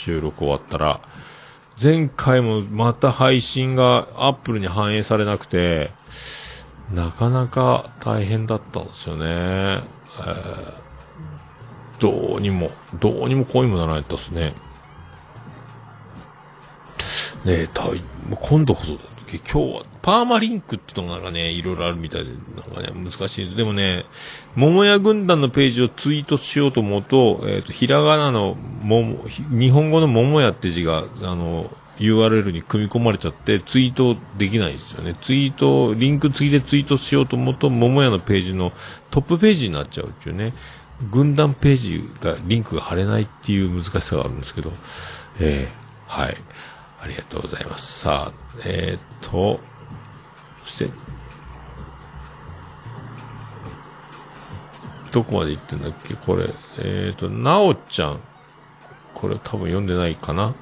[0.05, 1.01] 収録終わったら、
[1.81, 5.91] 前回もまた配信がアップルに反映されなくて、
[6.93, 9.25] なかなか大変だったんですよね。
[9.25, 10.85] えー
[11.99, 14.53] どうにも、どうにもこうにもならないったですね。
[17.45, 19.14] ねえ、たい、今度こそだ。
[19.33, 23.57] 今日は、パーマリンクってのがなんかね、いろいろあるみたいで、なんかね、難しいです。
[23.57, 24.05] でもね、
[24.55, 35.15] 桃屋軍団のページをツイートしようと思うと、えっ、と、ひらがなの、もひ日本語の桃屋って字が、あの、URL に組み込まれちゃって、ツイートできないですよね。
[35.15, 38.73] ツイート、リンク付きでツイートしようと思うと、桃屋のページの
[39.11, 40.53] トップページになっちゃうっていうね。
[41.11, 44.71] 軍団ページが、リンクが貼れないっていう難しさがあるんですけど、
[45.39, 46.37] えー、はい。
[47.05, 47.99] ありがとうございます。
[47.99, 49.59] さあ、えー、と、
[50.63, 50.89] そして、
[55.11, 56.15] どこまで行ってんだっけ？
[56.15, 56.49] これ。
[56.79, 58.19] えー、と、なおちゃん。
[59.13, 60.55] これ多分読んでないかな？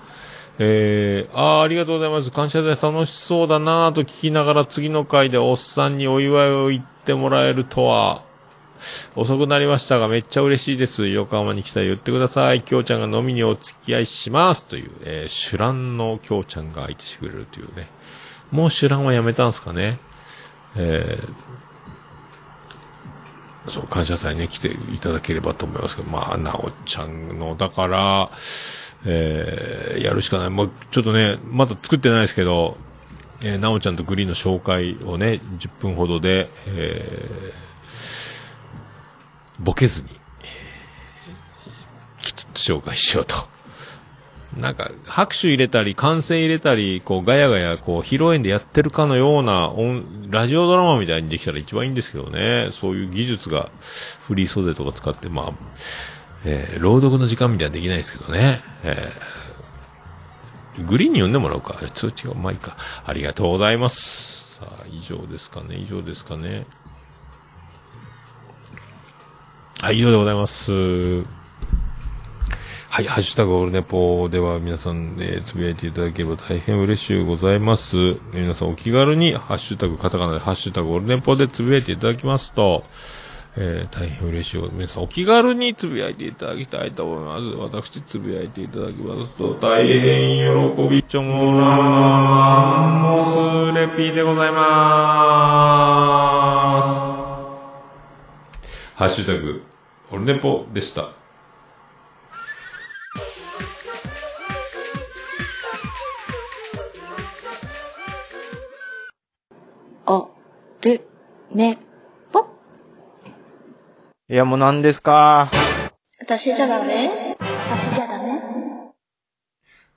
[0.59, 2.29] えー、あーありがとうございます。
[2.29, 8.21] 感謝で楽しそうだなぁと聞きながら次の回でおっさんにお祝いを言ってもらえるとは。
[9.15, 11.07] 遅くなりましたがめっちゃ嬉しいです。
[11.07, 12.61] 横浜に来たら言ってください。
[12.61, 14.65] きょうちゃんが飲みにお付き合いします。
[14.65, 17.89] という、えー、シュランのきょうちゃんが相手してくれるというね。
[18.51, 19.99] もうシュランはやめたんすかね。
[20.75, 28.31] えー、そう、感謝祭ね、来ていただければと思いますけど、まあ、なおちゃんの、だから、
[29.05, 30.49] えー、やるしかない。
[30.49, 32.77] もう、ちょっとね、まだ作ってないですけど、
[33.41, 37.72] えー、なおちゃんとグリーンの紹介をね、10分ほどで、えー、
[39.59, 40.09] ボケずに、
[42.21, 43.35] きちっと紹介しようと。
[44.57, 49.73] なんか、拍手入れたり、歓声入れたり、こう、ガヤガヤ、こう、披露宴でやってるかのような、
[50.29, 52.69] ラジオドラマみたいにできたら一番いいんですけどね。
[52.71, 53.71] そういう技術が、
[54.27, 55.53] フリー袖とか使って、まあ、
[56.45, 58.61] えー、朗読の時間みたいなできないですけどね。
[58.83, 61.79] えー、グリーンに呼んでもらおうか。
[61.91, 62.77] ちょっと違う、まあいいか。
[63.05, 64.59] ありがとうございます。
[64.59, 65.77] さあ、以上ですかね。
[65.77, 66.67] 以上ですかね。
[69.83, 70.71] はい、以上でございます。
[70.71, 71.23] は
[73.01, 77.97] い、ハッシュタグオールネポーでは皆さんで、つぶやいていただければ大変嬉しゅうございます。
[78.33, 82.85] 皆さんお気軽に、ハッシュタグ、カタカナでハッシュタグオールネポーでつぶやいていただきますと、
[83.57, 84.61] えー大変嬉しい。
[84.71, 87.43] 皆さんお気軽につぶやいていただきたいと思います。
[87.57, 93.25] 私つぶやいていただきますと、大変喜びちょもらマンモス
[93.77, 94.63] レピーでございま
[96.83, 96.89] す。
[98.95, 99.61] ハッシュタグ、
[100.13, 101.09] オルネポでした。
[110.05, 110.29] お、
[110.83, 111.01] る、
[111.51, 111.79] ね、
[112.31, 112.45] ぽ。
[114.29, 115.49] いや、もう何ですか？
[116.21, 117.35] 私じゃダメ？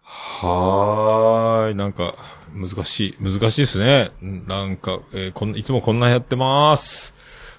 [0.02, 1.74] はーい。
[1.74, 2.14] なんか、
[2.54, 3.16] 難しい。
[3.20, 4.12] 難しいですね。
[4.22, 7.14] んなんか、えーこんいつもこんなんやってます。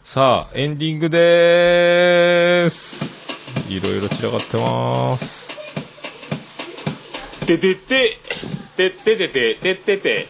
[0.10, 3.68] さあ、エンディングでーす。
[3.70, 5.49] いろいろ散らかってます。
[7.45, 8.18] ててて、
[8.78, 10.28] てっててて、てってて、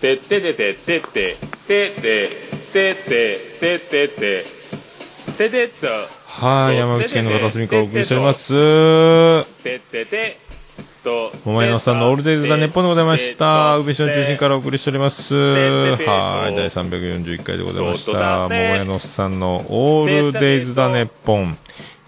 [0.00, 2.30] てっててて、てって、てって、
[2.72, 3.76] てって、て。
[3.76, 4.44] ってて、
[5.36, 5.86] ててっと、
[6.24, 8.48] はい、山口県の片隅からお送りしております。
[9.62, 10.51] てってて、と、
[11.04, 13.76] 桃屋のおっさんのオールデイズ・ザ・ネッポンでございました。
[13.78, 15.34] 宇部市の中心からお送りしております。
[15.34, 18.48] はい、第341回でございました。
[18.48, 21.58] 桃屋のおっさんのオールデイズ・ザ・ネッポン。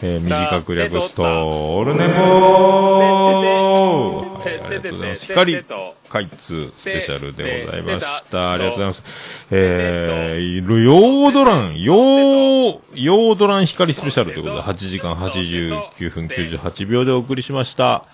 [0.03, 2.15] えー短く略すと、オールネポー
[4.29, 5.27] はい、ありがとうございます。
[5.27, 5.65] 光、
[6.09, 8.53] 開通スペシャルでございました。
[8.53, 9.03] ありがとうございます。
[9.51, 18.05] えー、ヨードラン、ヨー、ヨードラン光スペシャルということで、8時間89分98秒でお送りしました。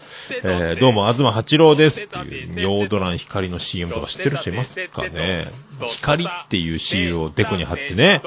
[0.43, 5.49] えー、どうも、東八郎ですっていう、ヨードラン光の CM とか知ってる人いますかね
[5.89, 8.23] 光っていうシールをデコに貼ってね、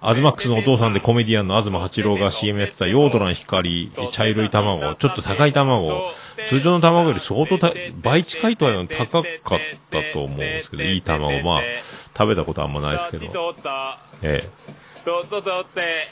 [0.00, 6.10] アズマックスのお父さんでコメディアンの東八郎が CM やってたヨードラン光、茶色い卵、ちょっと高い卵、
[6.48, 7.58] 通常の卵より相当
[8.02, 9.58] 倍近いとは言わない高かっ
[9.90, 11.60] たと思うんですけど、いい卵、まあ、
[12.16, 13.54] 食べたことあんまないですけど、
[14.22, 14.76] ええ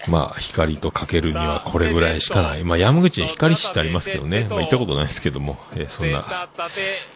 [0.09, 2.62] まあ、光とかけるにはこれぐらいしかない。
[2.62, 4.47] まあ、山口に光市ってありますけどね。
[4.49, 6.24] まあ、行ったことないですけども、えーそんな、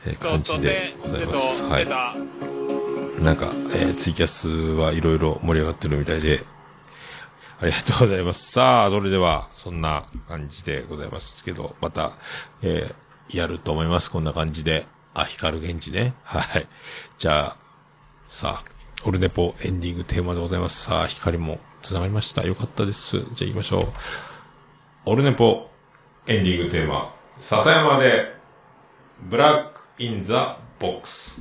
[0.06, 1.64] えー感じでございます。
[1.66, 1.86] はい。
[3.22, 6.42] なんか、えーツイキャスはいろいろ盛り上がってるみたいで、
[7.60, 8.52] ありがとうございます。
[8.52, 12.18] さあ、それでは、そんな感じでございますけど、また、
[12.62, 14.10] えーやると思います。
[14.10, 14.86] こんな感じで。
[15.14, 16.14] あ、光源氏ね。
[16.22, 16.66] はい。
[17.18, 17.56] じゃあ、
[18.26, 18.70] さあ、
[19.04, 20.84] オルネポエンディングテーマでございます。
[20.84, 22.46] さあ、光も繋がりました。
[22.46, 23.18] よかったです。
[23.18, 23.86] じゃあ行きましょう。
[25.06, 25.68] オルネポ
[26.26, 28.34] エンディングテーマ、笹山で、
[29.22, 31.40] Black in the Box。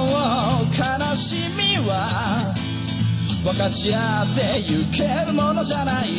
[0.81, 2.49] 悲しみは
[3.45, 6.09] 分かち合ってゆけるものじゃない。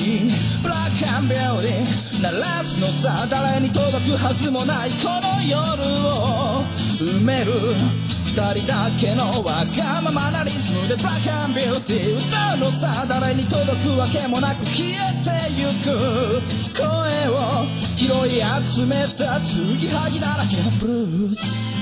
[0.63, 6.63] ブラックアンビューティー鳴らすのさ誰に届くはずもないこの夜を
[7.03, 7.51] 埋める。
[8.23, 14.95] 二人だけのわがままなリズムでブラックアンビューティー歌うのさ誰に届くわけもなく消え
[15.27, 15.91] てゆく。
[16.79, 16.87] 声
[17.35, 17.67] を
[17.99, 18.39] 拾い
[18.71, 21.82] 集めた継ぎはぎだらけのブルース。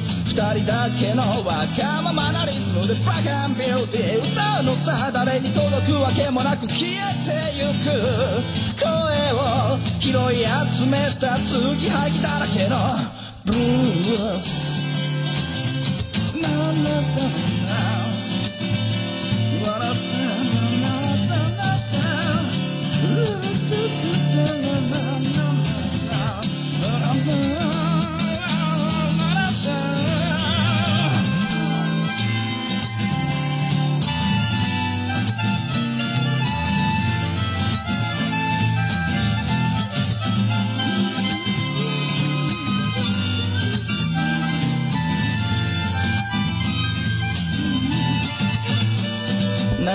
[0.31, 6.95] 人だけのわがままなリズムでブラックアンビューティー歌うのさ誰に届くわけもなく消え
[7.27, 7.91] てゆく
[8.79, 8.87] 声
[9.35, 12.77] を拾い集めた継ぎはぎだらけの
[13.45, 14.71] ブルース。
[16.39, 16.89] なんだ
[19.67, 20.11] 笑って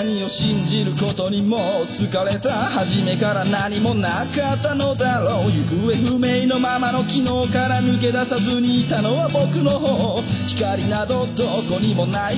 [0.07, 12.35] 何を信じることにも疲れた初めから何もなかったのだろう行方不明のままの昨日から抜け出さずにいたのは僕の方光などどこにもない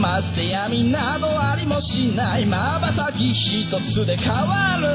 [0.00, 4.86] まして闇などありもしない瞬き一つで変わる。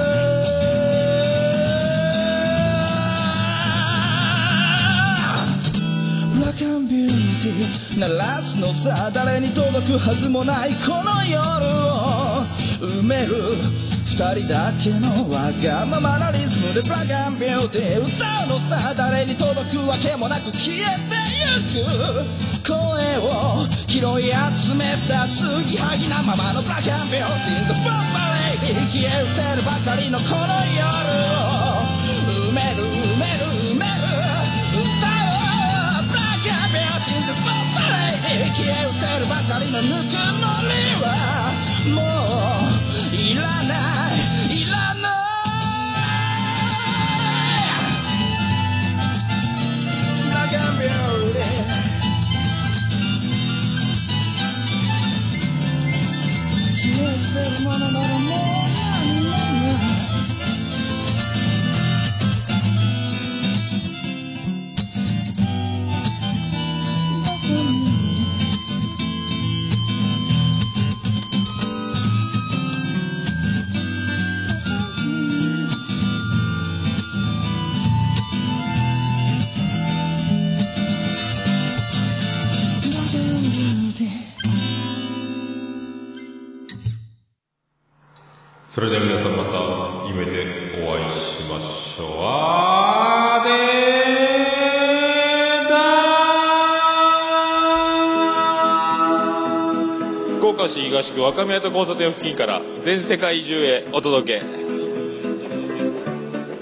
[6.33, 11.39] ブラックビューティー鳴らすのさ誰に届くはずもないこの夜
[12.09, 12.12] を。
[12.83, 13.39] 埋める
[14.03, 18.11] 二人だけのわがままなリズムでブラックビューティー歌
[18.43, 21.15] うのさ誰に届くわけもなく消えて
[21.79, 22.63] ゆく。
[22.63, 22.75] 声
[23.19, 28.19] を拾い集めた継ぎはぎなままのブラックビューティーとボンバ
[28.63, 30.83] レイ消え失せるばかりのこの夜
[31.39, 31.87] を
[32.51, 33.95] 埋める埋める埋める。
[34.75, 41.52] 歌をブラックビューティーとボンバレイ消え失せるばかりのぬくもりは。
[57.43, 57.92] 消
[88.73, 89.51] それでは皆さんまた
[90.09, 92.07] 夢でお会いしましょう。
[92.21, 100.37] あーでー。
[100.39, 104.45] 福岡市東区若宮と交差点付近から全世界中へお届け。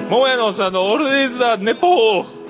[0.09, 2.40] 桃屋のおっさんのオールディーズ・ザ・ネポー。